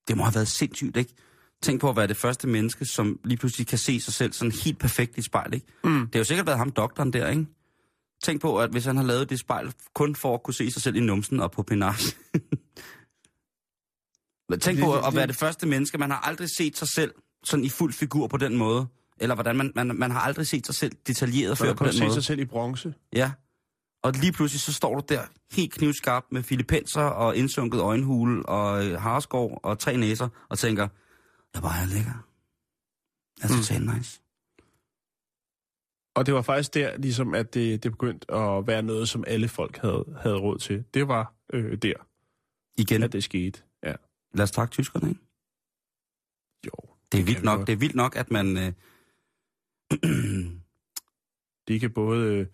[0.07, 1.13] Det må have været sindssygt, ikke?
[1.61, 4.51] Tænk på at være det første menneske, som lige pludselig kan se sig selv sådan
[4.51, 5.65] helt perfekt i spejl, ikke?
[5.83, 5.99] Mm.
[5.99, 7.45] Det har jo sikkert været ham, doktoren der, ikke?
[8.23, 10.81] Tænk på, at hvis han har lavet det spejl kun for at kunne se sig
[10.81, 12.15] selv i numsen og på penage.
[14.61, 15.97] Tænk på at være det første menneske.
[15.97, 18.87] Man har aldrig set sig selv sådan i fuld figur på den måde.
[19.17, 22.13] Eller hvordan man, man, man har aldrig set sig selv detaljeret før på den måde.
[22.13, 22.93] sig selv i bronze.
[23.13, 23.31] Ja.
[24.03, 28.85] Og lige pludselig så står du der helt knivskarp med filipenser og indsunket øjenhule og
[28.85, 30.87] øh, harskov og tre næser og tænker,
[31.53, 32.27] jeg bare er lækker.
[33.39, 33.93] Jeg er totalt mm.
[33.97, 34.21] nice.
[36.15, 39.47] Og det var faktisk der, ligesom, at det, det begyndte at være noget, som alle
[39.47, 40.83] folk havde, havde råd til.
[40.93, 41.93] Det var øh, der,
[42.77, 43.63] Igen, at det skete.
[43.83, 43.93] Ja.
[44.33, 45.21] lad os takke tyskerne, ikke?
[46.65, 46.71] Jo,
[47.11, 47.67] Det er vildt vi nok, godt.
[47.67, 48.57] det er vildt nok, at man...
[48.57, 48.73] Øh,
[51.67, 52.47] de kan både øh,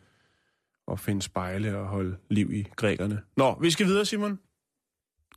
[0.92, 3.24] at finde spejle og holde liv i grækerne.
[3.38, 4.40] Nå, vi skal videre, Simon.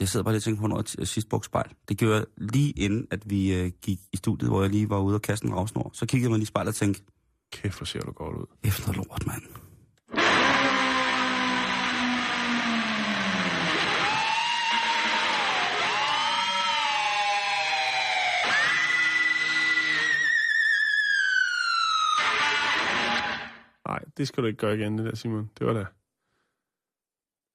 [0.01, 1.71] Jeg sidder bare lige og tænker på, når jeg sidst brugte spejl.
[1.89, 4.99] Det gjorde jeg lige inden, at vi øh, gik i studiet, hvor jeg lige var
[5.01, 5.91] ude og kaste en ravsnor.
[5.95, 7.03] Så kiggede man lige i spejlet og tænkte,
[7.53, 8.47] Kæft, hvor ser du godt ud.
[8.65, 9.43] efter lort, mand.
[23.89, 25.51] Nej, det skal du ikke gøre igen, det der, Simon.
[25.59, 25.85] Det var da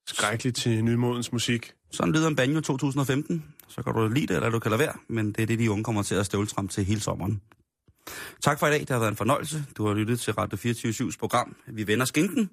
[0.08, 1.74] skrækkeligt til nymodens musik.
[1.92, 3.54] Sådan lyder en banjo 2015.
[3.68, 4.94] Så kan du lide det, eller du kan lade være.
[5.08, 7.42] Men det er det, de unge kommer til at støvltrampe til hele sommeren.
[8.42, 8.80] Tak for i dag.
[8.80, 9.66] Det har været en fornøjelse.
[9.78, 11.56] Du har lyttet til Radio 24-7's program.
[11.68, 12.50] Vi vender skinken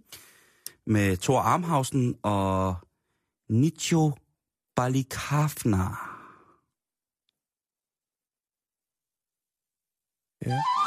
[0.86, 2.76] med Thor Armhausen og
[3.50, 4.12] Nicho
[4.76, 5.84] Balikafna.
[10.46, 10.81] Ja.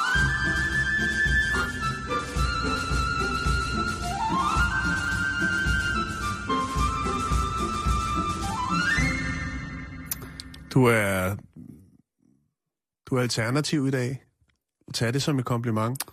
[10.76, 11.36] Du er...
[13.06, 14.24] Du er alternativ i dag.
[14.94, 16.04] Tag det som et kompliment.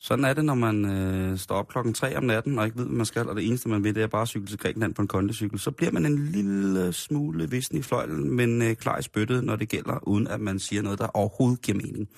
[0.00, 2.84] Sådan er det, når man øh, står op klokken 3 om natten og ikke ved,
[2.84, 4.94] hvad man skal, og det eneste, man ved, det er bare at cykle til Grækenland
[4.94, 5.58] på en kondicykel.
[5.58, 9.56] Så bliver man en lille smule vissen i fløjlen, men øh, klar i spyttet, når
[9.56, 12.08] det gælder, uden at man siger noget, der overhovedet giver mening.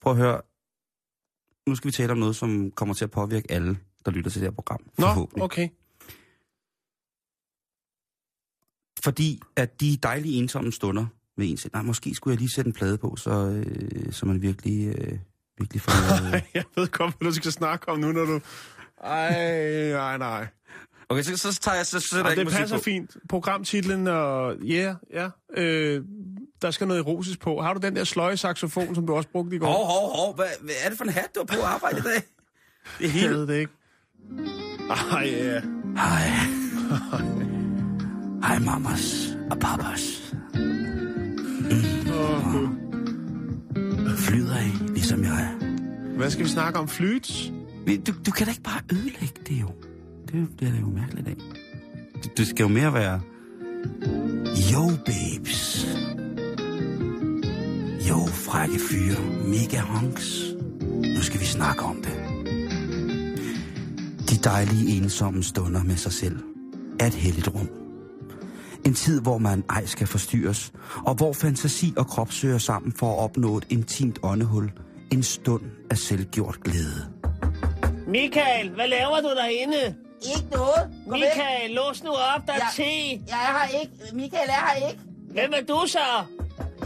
[0.00, 0.40] Prøv at høre.
[1.66, 4.40] Nu skal vi tale om noget, som kommer til at påvirke alle, der lytter til
[4.40, 4.80] det her program.
[4.98, 5.68] Nå, okay.
[9.06, 12.68] Fordi at de dejlige ensomme stunder ved en selv, nej, måske skulle jeg lige sætte
[12.68, 15.18] en plade på, så, øh, så man virkelig, øh,
[15.58, 16.44] virkelig får noget...
[16.54, 18.40] Jeg ved godt, hvad du skal snakke om nu, når du...
[19.04, 20.46] Ej, nej, nej.
[21.08, 22.82] Okay, så, så tager jeg, så jeg Jamen, det passer på.
[22.82, 23.16] fint.
[23.28, 24.56] Programtitlen og...
[24.56, 25.28] Ja, yeah, ja.
[25.58, 25.96] Yeah.
[25.96, 26.02] Øh,
[26.62, 27.60] der skal noget erotisk på.
[27.60, 29.66] Har du den der sløje saxofon, som du også brugte i går?
[29.66, 32.02] Hov, hov, hov, hvad, hvad er det for en hat, du har på arbejde i
[32.02, 32.12] dag?
[32.12, 32.22] Det
[32.98, 33.30] er Jeg helt...
[33.30, 33.72] ved det ikke.
[34.90, 35.60] Ej, ja.
[35.96, 37.42] Hej.
[38.42, 40.34] Hej, mamas og papas.
[40.54, 40.60] Mm.
[44.16, 45.56] Flyder I, ligesom jeg.
[46.16, 46.88] Hvad skal vi snakke om?
[46.88, 47.52] Flyt?
[48.06, 49.68] Du, du kan da ikke bare ødelægge det jo.
[50.32, 51.36] Det, det er da jo mærkeligt af.
[52.22, 53.20] Det, det skal jo mere være...
[54.72, 55.86] Yo, babes.
[58.08, 59.16] Jo, frække fyre.
[59.46, 60.42] Mega honks.
[61.14, 62.12] Nu skal vi snakke om det.
[64.30, 66.38] De dejlige ensomme stunder med sig selv
[67.00, 67.68] er et helligt rum.
[68.86, 70.72] En tid, hvor man ej skal forstyrres,
[71.06, 74.72] og hvor fantasi og krop søger sammen for at opnå et intimt åndehul.
[75.12, 77.06] En stund af selvgjort glæde.
[78.06, 79.94] Michael, hvad laver du derinde?
[80.36, 80.90] Ikke noget.
[81.06, 81.12] Væk.
[81.12, 82.82] Michael, lås nu op, der er Ja.
[82.82, 82.82] te.
[83.28, 83.92] Jeg er her ikke.
[84.14, 85.00] Michael er her ikke.
[85.30, 85.98] Hvem er du så?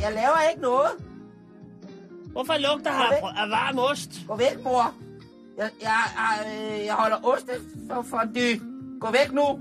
[0.01, 0.91] Jeg laver ikke noget.
[2.33, 4.11] Hvorfor lugter her af varm ost?
[4.29, 4.95] Gå væk, bror.
[5.59, 7.53] Jeg, jeg, jeg, øh, jeg holder oste
[7.91, 8.61] for, for dy.
[9.01, 9.61] Gå væk nu.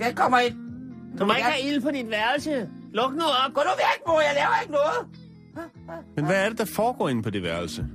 [0.00, 0.65] Jeg kommer ind.
[1.18, 2.68] Du må ikke have ild på dit værelse.
[2.92, 3.54] Luk nu op.
[3.54, 4.20] Gå nu væk, bror.
[4.20, 5.26] Jeg laver ikke noget.
[6.16, 7.86] Men hvad er det, der foregår inde på det værelse?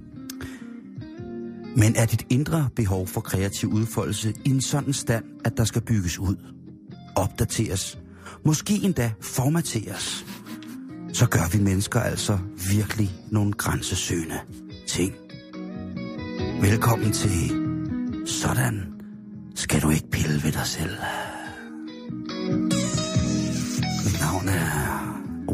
[1.76, 5.82] Men er dit indre behov for kreativ udfoldelse i en sådan stand, at der skal
[5.82, 6.36] bygges ud,
[7.16, 8.00] opdateres,
[8.46, 10.26] måske endda formateres,
[11.14, 12.38] så gør vi mennesker altså
[12.72, 14.40] virkelig nogle grænsesøgende
[14.88, 15.14] ting.
[16.62, 17.32] Velkommen til
[18.26, 18.94] Sådan
[19.56, 20.98] skal du ikke pille ved dig selv.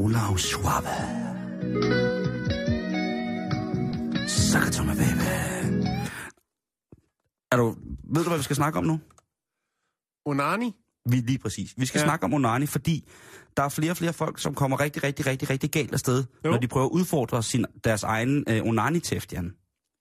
[0.07, 0.95] Olav Schwabe.
[4.27, 5.27] Suck it to me, baby.
[7.51, 7.75] Er du,
[8.13, 8.99] ved du, hvad vi skal snakke om nu?
[10.25, 10.75] Onani?
[11.09, 11.73] Vi, lige præcis.
[11.77, 12.03] Vi skal Ja.
[12.03, 12.07] ja.
[12.07, 13.07] snakke om onani, fordi
[13.57, 16.51] der er flere og flere folk, som kommer rigtig, rigtig, rigtig, rigtig galt afsted, Jo.
[16.51, 19.53] når de prøver at udfordre sin, deres egen øh, onani-tæft, Jan.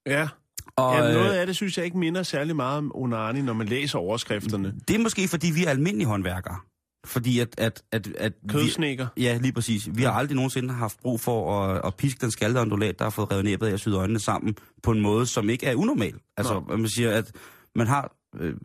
[0.05, 0.27] Ja.
[0.75, 3.53] Og, ja, noget øh, af det synes jeg ikke minder særlig meget om Onani, når
[3.53, 4.73] man læser overskrifterne.
[4.87, 6.59] det er måske, fordi vi er almindelige håndværkere.
[7.07, 7.55] Fordi at...
[7.57, 9.07] at, at, at vi, Kødsnækker.
[9.17, 9.89] Ja, lige præcis.
[9.93, 13.09] Vi har aldrig nogensinde haft brug for at, at piske den skalte ondulat, der har
[13.09, 16.15] fået revet næbet af og syet øjnene sammen på en måde, som ikke er unormal.
[16.37, 16.77] Altså, Nå.
[16.77, 17.31] man siger, at
[17.75, 18.55] man har, øh,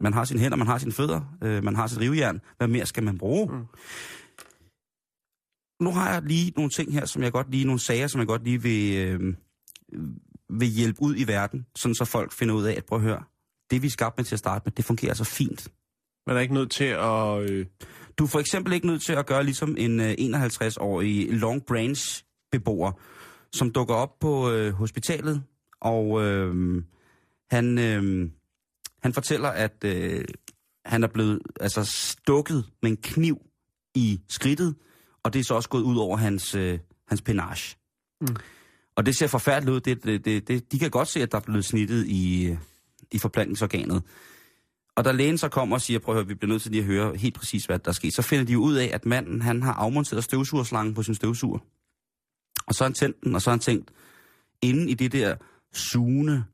[0.00, 2.40] man har sine hænder, man har sine fødder, øh, man har sit rivjern.
[2.56, 3.52] Hvad mere skal man bruge?
[3.52, 3.64] Mm.
[5.80, 8.26] Nu har jeg lige nogle ting her, som jeg godt lige, nogle sager, som jeg
[8.26, 9.34] godt lige vil, øh,
[10.50, 13.22] vil hjælpe ud i verden, sådan så folk finder ud af, at prøv at høre,
[13.70, 15.68] det vi er skabt med til at starte med, det fungerer så fint.
[16.26, 17.50] Man er ikke nødt til at...
[17.50, 17.66] Øh,
[18.18, 22.92] Du er for eksempel ikke nødt til at gøre ligesom en øh, 51-årig Long Branch-beboer,
[23.52, 25.42] som dukker op på øh, hospitalet,
[25.80, 26.82] og øh,
[27.50, 28.30] han, øh,
[29.02, 30.24] han fortæller, at øh,
[30.84, 33.38] han er blevet altså, stukket med en kniv
[33.94, 34.74] i skridtet,
[35.22, 37.76] og det er så også gået ud over hans, øh, hans penage.
[38.20, 38.36] Mm.
[38.96, 39.80] Og det ser forfærdeligt ud.
[39.80, 42.58] Det, det, det, det, de kan godt se, at der er blevet snittet i, øh,
[43.12, 44.02] i forplantningsorganet.
[44.96, 46.80] Og da lægen så kommer og siger, prøv at høre, vi bliver nødt til lige
[46.80, 49.42] at høre helt præcis, hvad der er sket, så finder de ud af, at manden
[49.42, 51.58] han har afmonteret støvsugerslangen på sin støvsuger.
[52.66, 53.90] Og så har han tændt den, og så har han tænkt,
[54.62, 55.36] inde i det der
[55.74, 56.44] sugende,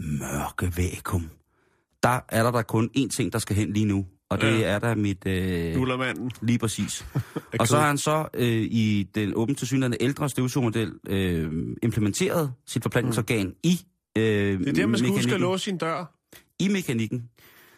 [0.00, 1.30] mørke vakuum,
[2.02, 4.06] der er der, der kun én ting, der skal hen lige nu.
[4.30, 4.62] Og det Ja.
[4.68, 5.26] er der mit...
[5.26, 6.30] Øh, Nullermanden.
[6.42, 7.06] Lige præcis.
[7.60, 12.52] og så har han så øh, i den åbent til synligheden ældre støvsugermodel øh, implementeret
[12.66, 13.54] sit forplantningsorgan mm.
[13.62, 13.80] i
[14.18, 16.04] øh, Det er der, man skal huske at låse sin dør.
[16.58, 17.28] i mekanikken.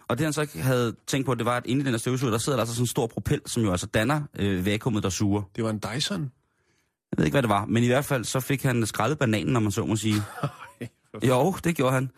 [0.08, 1.98] Og det han så ikke havde tænkt på, det var, at inde i den her
[1.98, 5.02] støvsuger, der sidder der altså sådan en stor propel, som jo altså danner øh, vakuumet,
[5.02, 5.42] der suger.
[5.56, 6.20] Det var en Dyson.
[7.12, 9.52] Jeg ved ikke, hvad det var, men i hvert fald så fik han skrællet bananen,
[9.52, 10.22] når man så må sige.
[11.28, 12.10] jo, det gjorde han.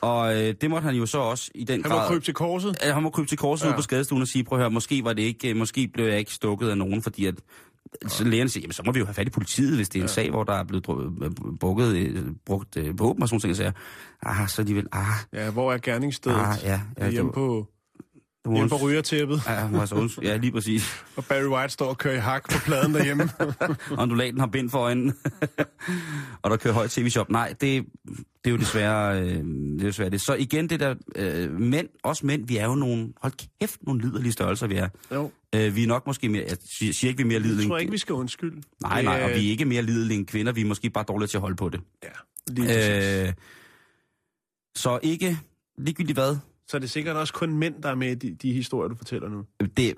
[0.00, 2.00] Og øh, det måtte han jo så også i den Han grad...
[2.00, 2.76] var kryb til korset.
[2.82, 3.68] Ja, han må krybe til korset Ja.
[3.68, 3.74] ja.
[3.74, 6.18] ud på skadestuen og sige, prøv at høre, måske, var det ikke, måske blev jeg
[6.18, 7.34] ikke stukket af nogen, fordi at
[8.06, 10.02] så lægerne siger, jamen så må vi jo have fat i politiet, hvis det er
[10.02, 10.12] en ja.
[10.12, 10.86] sag, hvor der er blevet
[11.22, 11.30] øh,
[11.60, 13.56] brugget, øh, brugt øh, våben og sådan nogle ting.
[13.56, 13.72] Så
[14.22, 16.36] ah, så alligevel, ah, Ja, hvor er gerningsstedet?
[16.36, 16.80] ah, ja.
[16.98, 17.66] ja hjemme det- på,
[18.48, 19.42] det må hjemme på rygertæppet.
[19.46, 21.04] Ja, hun var så unds- ja, lige præcis.
[21.16, 23.28] Og Barry White står og kører i hak på pladen derhjemme.
[24.02, 25.12] Ondulaten har bind for øjnene.
[26.42, 27.30] og der kører højt tv-shop.
[27.30, 27.84] Nej, det,
[28.44, 30.20] det er jo desværre, øh, det er desværre det.
[30.20, 34.00] Så igen det der, øh, mænd, også mænd, vi er jo nogle, hold kæft, nogle
[34.00, 34.88] liderlige størrelser, vi er.
[35.12, 37.68] jo, Øh, vi er nok måske mere, jeg siger ikke, vi er mere jeg lidelige.
[37.68, 38.62] tror end- ikke, vi skal undskylde.
[38.82, 41.28] Nej, nej, og vi er ikke mere lidelige end kvinder, vi er måske bare dårlige
[41.28, 41.80] til at holde på det.
[42.04, 42.08] Ja,
[42.52, 43.26] lige præcis.
[43.28, 43.32] Øh,
[44.76, 45.38] så ikke,
[45.78, 46.36] ligegyldigt hvad,
[46.68, 48.96] Så er det sikkert også kun mænd, der er med i de, de historier, du
[48.96, 49.44] fortæller nu.
[49.76, 49.94] det,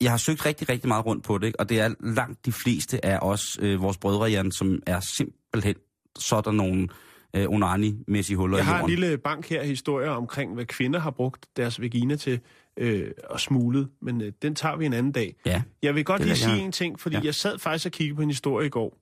[0.00, 1.60] jeg har søgt rigtig, rigtig meget rundt på det, ikke?
[1.60, 5.74] og det er langt de fleste af os, øh, vores brødre, Jan, som er simpelthen
[6.18, 6.88] sådan nogle
[7.36, 11.10] øh, onani-mæssige huller Jeg i har en lille bank her historier omkring, hvad kvinder har
[11.10, 12.40] brugt deres vagina til
[12.76, 15.36] øh, og smuglet, men øh, den tager vi en anden dag.
[15.46, 16.50] Ja, Jeg vil godt lige vil jeg.
[16.50, 17.16] sige en ting, fordi.
[17.16, 17.22] Ja.
[17.24, 18.98] jeg sad faktisk og kiggede på en historie i går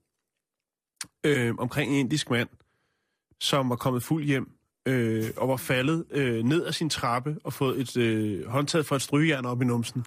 [1.24, 2.48] øh, omkring en indisk mand,
[3.40, 7.52] som var kommet fuld hjem øh, og var faldet øh, ned af sin trappe og
[7.52, 10.04] fået et øh, håndtaget fra et strygejern op i numsen.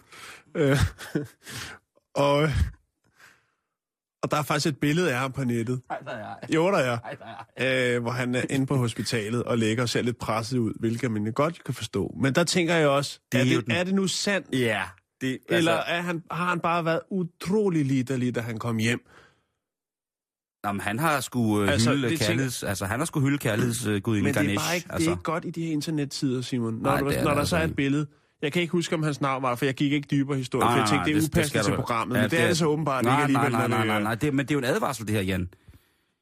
[0.56, 0.78] Øh,
[2.16, 2.50] og,
[4.24, 5.82] og der er faktisk et billede af ham på nettet.
[5.90, 6.98] Nej, der er Jo, der er.
[7.04, 7.26] Nej, der
[7.58, 10.74] er Øh, hvor han er inde på hospitalet og ligger og ser lidt presset ud,
[10.80, 12.16] hvilket man godt kan forstå.
[12.22, 14.48] Men der tænker jeg også, Det er, er det, den- er det nu sandt?
[14.54, 14.84] Ja,
[15.22, 19.02] det, Eller altså, er han, har han bare været utrolig liderlig, da han kom hjem?
[20.66, 23.38] Jamen, han har sgu øh, Altså, hylde det tænker- kærligheds, altså han har sgu hylde
[23.38, 24.66] kærligheds øh, gudinde Men det er Ganesh.
[24.68, 25.10] bare ikke, det altså.
[25.10, 26.74] er ikke godt i de her internettider, Simon.
[26.74, 28.08] Når, Nej, du, det er når det der så er altså et billede.
[28.42, 30.66] Jeg kan ikke huske, om hans navn var, for jeg gik ikke dybere i historien,
[30.68, 32.16] Nej, for jeg tænkte, det er nej, det- det upassende til programmet.
[32.16, 33.52] Ja, men det er det- det så åbenbart nej, ikke alligevel.
[33.52, 35.22] Nej, nej, nej, det- nej, nej, det, men det er jo en advarsel, det her,
[35.22, 35.50] Jan.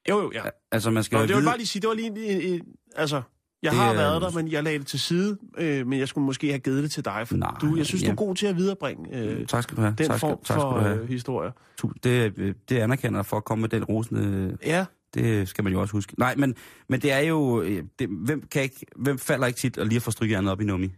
[0.10, 0.42] Jo, jo, ja.
[0.72, 1.50] Altså, man skal Nå, jo det vil vide...
[1.50, 2.62] bare lige sige, det var lige en
[2.96, 3.22] altså,
[3.64, 6.26] jeg Det har været der, men jeg lagde det til side, øh, men jeg skulle
[6.26, 8.12] måske have givet det til dig, for Nej, du, jeg synes, du ja.
[8.12, 9.96] er god til at viderebringe øh, Tak skal du have.
[9.98, 11.02] den tak, form tak for du have.
[11.02, 11.52] øh, historier.
[11.82, 14.58] Tu- Det, øh, det anerkender jeg for at komme med den rosende...
[14.66, 16.14] Ja, Det skal man jo også huske.
[16.20, 16.56] Nej, men,
[16.90, 17.62] men det er jo...
[17.62, 20.62] øh, Det, hvem, kan ikke, hvem falder ikke tit og lige at få strygejernet op
[20.62, 20.88] i nummi?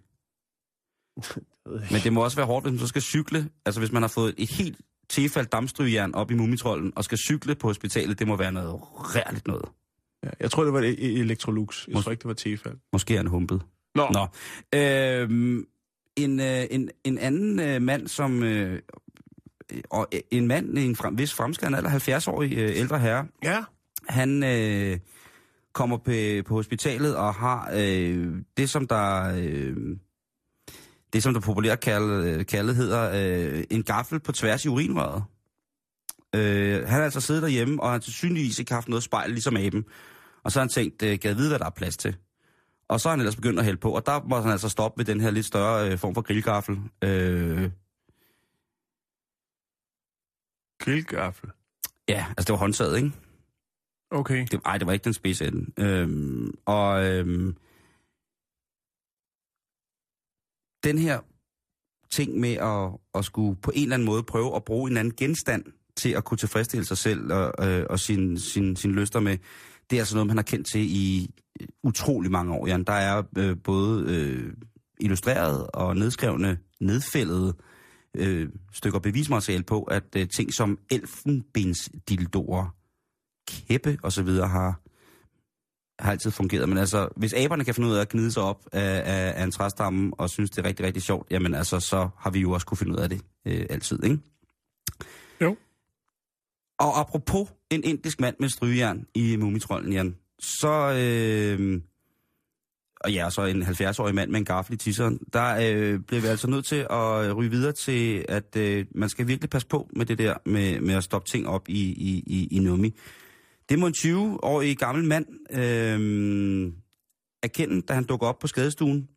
[1.91, 3.49] Men det må også være hårdt, hvis man så skal cykle.
[3.65, 4.77] Altså hvis man har fået et helt
[5.09, 8.79] tilfældt dammstrygejern op i mumitrollen og skal cykle på hospitalet, det må være noget
[9.15, 9.65] rærligt noget.
[10.23, 11.87] Ja, jeg tror, det var e- e- Electrolux.
[11.87, 12.73] Jeg Mås- tror ikke, det var Tefal.
[12.93, 13.61] Måske er han humpet.
[13.95, 14.27] Nå, Nå.
[14.79, 15.65] Øhm,
[16.15, 18.43] en, øh, en, en anden øh, mand, som...
[18.43, 18.79] Øh,
[19.89, 23.63] og øh, en mand en frem, vis fremskreden alder, 70-årig øh, ældre herre, ja,
[24.09, 24.99] han øh,
[25.73, 26.11] kommer på,
[26.47, 29.33] på hospitalet og har øh, det, som der...
[29.37, 29.75] Øh,
[31.13, 33.11] det, som der populært kaldet, kaldet hedder
[33.55, 35.23] øh, en gaffel på tværs i urinrøret.
[36.35, 39.57] Øh, han har altså siddet derhjemme, og har til synligvis ikke haft noget spejl, ligesom
[39.57, 39.85] aben.
[40.43, 42.15] Og så har han tænkt, øh, jeg vide, hvad der er plads til?
[42.87, 44.97] Og så er han ellers begyndt at hælde på, og der må han altså stoppe
[44.97, 46.75] ved den her lidt større øh, form for grillgaffel.
[47.03, 47.71] Øh,
[50.79, 51.49] Grillgaffel.
[52.07, 53.11] ja, altså det var håndtaget, ikke?
[54.11, 54.47] Okay.
[54.51, 55.71] Det, ej, det var ikke den spidse ende.
[55.79, 57.57] Øhm, og øhm,
[60.83, 61.19] den her
[62.09, 65.15] ting med at, at skulle på en eller anden måde prøve at bruge en anden
[65.15, 65.65] genstand
[66.01, 69.37] til at kunne tilfredsstille sig selv og, øh, og sin, sin, sin lyster med,
[69.89, 71.29] det er altså noget, man har kendt til i
[71.61, 72.83] øh, utrolig mange år, Jan.
[72.83, 74.53] Der er øh, både øh,
[74.99, 77.53] illustreret og nedskrevne, nedfældede
[78.17, 82.75] øh, stykker bevismateriale på, at øh, ting som elfenbensdildorer,
[83.47, 84.81] kæppe og så videre har,
[85.99, 86.69] har altid fungeret.
[86.69, 89.43] Men altså, hvis aberne kan finde ud af at gnide sig op af, af, af
[89.43, 92.51] en træstamme og synes, det er rigtig, rigtig sjovt, jamen altså, så har vi jo
[92.51, 94.19] også kunne finde ud af det øh, altid, ikke?
[95.41, 95.57] Jo.
[96.81, 100.93] Og apropos en indisk mand med strygejern i Mumitrollen, Jan, så...
[100.99, 101.81] Øh,
[103.03, 106.27] og ja, så en 70-årig mand med en gaffel i tisseren, der øh, bliver vi
[106.27, 109.89] altså nødt til at øh, ryge videre til, at øh, man skal virkelig passe på
[109.95, 112.95] med det der med, med at stoppe ting op i, i, i, i nummi.
[113.69, 116.73] Det må en 20-årig gammel mand øh,
[117.43, 119.07] erkende, da han dukker op på skadestuen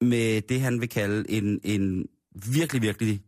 [0.00, 2.06] med det, han vil kalde en, en
[2.52, 3.20] virkelig, virkelig,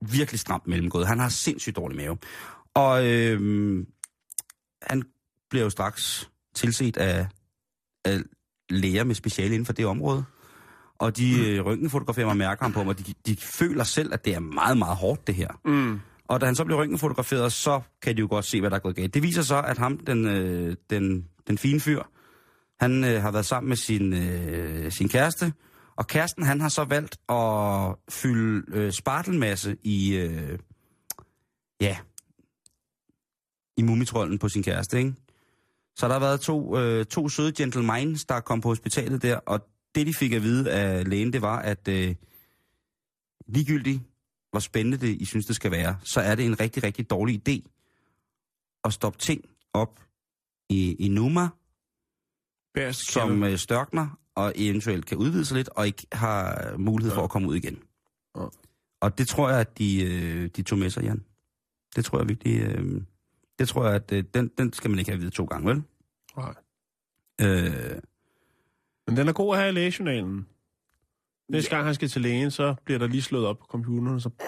[0.00, 1.06] virkelig stramt mellemgået.
[1.06, 2.18] Han har sindssygt dårlig mave.
[2.74, 3.40] Og øh,
[4.82, 5.02] han
[5.50, 7.26] bliver jo straks tilset af,
[8.04, 8.20] af
[8.70, 10.24] læger med speciale inden for det område.
[10.98, 11.66] Og de mm.
[11.66, 13.06] røntgenfotograferer mig mærker ham på mig.
[13.06, 15.48] De, de føler selv, at det er meget, meget hårdt, det her.
[15.64, 16.00] Mm.
[16.28, 18.80] Og da han så bliver røntgenfotograferet, så kan de jo godt se, hvad der er
[18.80, 19.14] gået galt.
[19.14, 22.02] Det viser så, at ham, den, øh, den, den fine fyr,
[22.80, 25.52] han øh, har været sammen med sin, øh, sin kæreste,
[26.00, 30.58] og kæresten, han har så valgt at fylde øh, spartelmasse i, øh,
[31.80, 31.98] ja,
[33.76, 35.14] i mumitrollen på sin kæreste, ikke?
[35.96, 39.60] Så der har været to, øh, to søde gentlemans, der kom på hospitalet der, og
[39.94, 42.14] det, de fik at vide af lægen, det var, at øh,
[43.46, 44.00] ligegyldigt,
[44.50, 47.48] hvor spændende det I synes, det skal være, så er det en rigtig, rigtig dårlig
[47.48, 47.70] idé
[48.84, 50.00] at stoppe ting op
[50.68, 51.48] i, i Numa,
[52.74, 57.20] Bærst som øh, størkner og eventuelt kan udvide sig lidt, og ikke har mulighed for
[57.20, 57.24] Ja.
[57.24, 57.82] at komme ud igen.
[58.36, 58.44] Ja.
[59.00, 61.24] Og det tror jeg, at de, øh, de tog med sig, Jan.
[61.96, 62.60] Det tror jeg virkelig...
[62.62, 63.02] Øh,
[63.58, 65.68] det tror jeg, at øh, den, den skal man ikke have at vide to gange,
[65.68, 65.82] vel?
[66.36, 66.54] Nej.
[67.40, 68.00] Øh,
[69.06, 70.46] Men den er god at have i lægejournalen.
[71.48, 74.30] Næste gang han skal til lægen, så bliver der lige slået op på computeren, så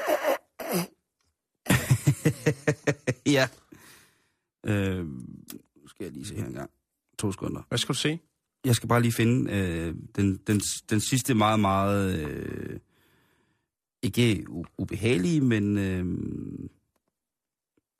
[3.26, 3.49] ja.
[4.66, 6.70] Øh, nu skal jeg lige se her en gang.
[7.18, 7.62] To sekunder.
[7.68, 8.18] hvad skal du se?
[8.65, 10.61] Jeg skal bare lige finde øh, den, den,
[10.91, 12.19] den sidste meget, meget...
[12.19, 12.79] Øh,
[14.03, 14.45] ikke
[14.79, 15.79] ubehagelige, men...
[15.79, 16.05] Øh,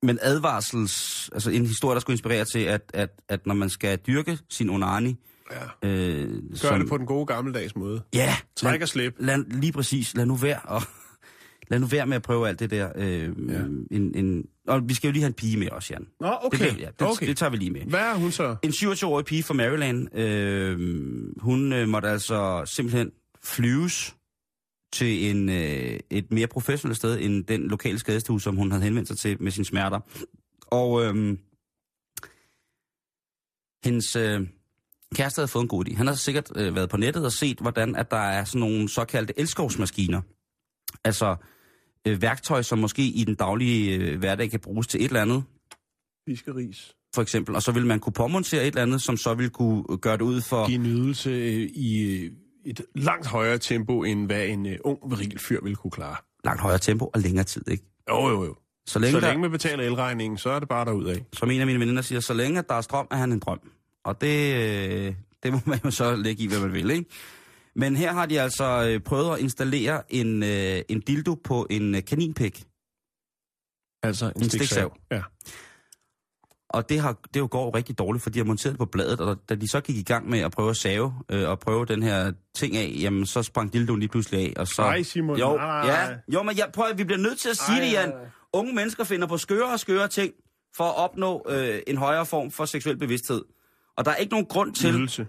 [0.05, 1.29] men advarsels...
[1.33, 4.71] Altså en historie, der skulle inspirere til, at, at, at når man skal dyrke sin
[4.71, 5.17] onani...
[5.51, 5.89] Ja.
[5.89, 8.03] Øh, Gør det på den gode gammeldags måde.
[8.15, 9.15] Ja, Træk lad, og slip.
[9.19, 10.17] lad, lige præcis.
[10.17, 10.83] Lad nu være og
[11.69, 12.93] lad nu være med at prøve alt det der.
[12.97, 13.61] Øh, Ja.
[13.91, 16.07] en, en, og vi skal jo lige have en pige med os, Jan.
[16.21, 16.59] Nå, okay.
[16.71, 17.27] Det, ja, det, okay.
[17.27, 17.81] det tager vi lige med.
[17.81, 18.57] Hvad er hun så?
[18.63, 20.79] En 27-årig pige fra Maryland, øh,
[21.41, 23.11] hun øh, måtte altså simpelthen
[23.45, 24.17] flyves
[24.93, 29.09] til en, øh, et mere professionelt sted end den lokale skadestue, som hun havde henvendt
[29.09, 30.01] sig til med sine smerter.
[30.67, 31.39] Og øh,
[33.85, 34.47] hendes øh,
[35.15, 35.97] kæreste havde fået en god idé.
[35.97, 38.89] Han har sikkert øh, været på nettet og set, hvordan at der er sådan nogle
[38.89, 40.21] såkaldte elskovsmaskiner.
[41.05, 41.37] Altså
[42.07, 45.43] øh, værktøj, som måske i den daglige øh, hverdag kan bruges til et eller andet,
[46.29, 46.95] Fiskeris.
[47.15, 49.85] for eksempel, og så vil man kunne påmontere et eller andet, som så vil kunne
[49.99, 50.67] gøre det ud for...
[50.67, 52.31] Give nydelse øh, i øh,
[52.65, 56.17] et langt højere tempo, end hvad en uh, ung, viril fyr ville kunne klare.
[56.45, 57.85] langt højere tempo og længere tid, ikke?
[58.11, 58.55] Jo, jo, jo.
[58.87, 61.17] Så længe, Så der, længe man betaler elregningen, så er det bare derudad.
[61.33, 63.39] som en af mine veninder siger, så længe at der er strøm, er han en
[63.39, 63.61] drøm.
[64.05, 67.11] Og det, øh, det må man jo så lægge i, hvad man vil, ikke?
[67.77, 71.95] Men her har de altså øh, prøvet at installere en, øh, en dildo på en
[71.95, 72.65] øh, kaninpæk.
[74.03, 74.97] Altså en, En stiksav.
[75.11, 75.23] Ja.
[76.69, 79.21] Og det, har, det jo går rigtig dårligt, for de har monteret det på bladet,
[79.21, 81.87] og da de så gik i gang med at prøve at save øh, og prøve
[81.87, 84.83] den her ting af, jamen så sprang dildoen lige pludselig af, og så...
[84.83, 85.39] Nej, Simon.
[85.39, 85.87] Jo, nej.
[85.87, 88.13] ja, jo, men jeg, prøv, at- vi bliver nødt til at sige Ej, det, Jan.
[88.53, 90.33] Unge mennesker finder på skøre og skøre ting
[90.77, 93.43] for at opnå øh, en højere form for seksuel bevidsthed.
[93.97, 94.99] Og der er ikke nogen grund til...
[94.99, 95.27] Nydelse.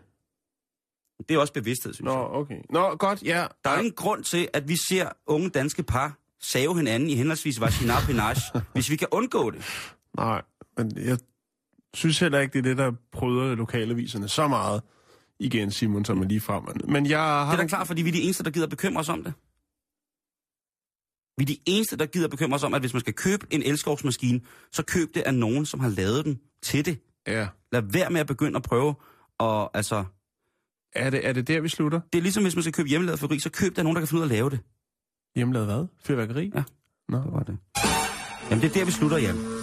[1.29, 2.19] Det er også bevidsthed, synes Nå, jeg.
[2.29, 2.57] okay.
[2.69, 3.47] Nå, godt, ja.
[3.63, 7.61] Der er ingen grund til, at vi ser unge danske par save hinanden i henholdsvis
[7.61, 8.41] vagina og penage,
[8.73, 9.65] hvis vi kan undgå det.
[10.17, 10.41] Nej,
[10.77, 11.17] men jeg
[11.93, 14.81] synes heller ikke, det er det, der prøver lokalaviserne så meget
[15.39, 16.63] igen, Simon, som er lige frem.
[16.89, 17.45] Men jeg har...
[17.45, 19.33] Det er da klart, fordi vi er de eneste, der gider bekymre os om det.
[21.37, 23.63] Vi er de eneste, der gider bekymre os om, at hvis man skal købe en
[23.63, 24.41] elskovsmaskine,
[24.71, 26.99] så køb det af nogen, som har lavet den til det.
[27.27, 28.95] Ja, Lad være med at begynde at prøve
[29.39, 30.03] at, altså,
[30.95, 31.99] Er det, er det der, vi slutter?
[32.13, 34.07] Det er ligesom, hvis man skal købe hjemmelavet fyrværkeri, så køb der nogen, der kan
[34.07, 34.59] finde ud af at lave det.
[35.35, 35.85] Hjemmelavet hvad?
[36.05, 36.51] Fyrværkeri?
[36.55, 36.63] Ja.
[37.09, 37.17] Nå.
[37.17, 37.57] Det var det.
[38.49, 39.62] Jamen, det er der, vi slutter, Jan.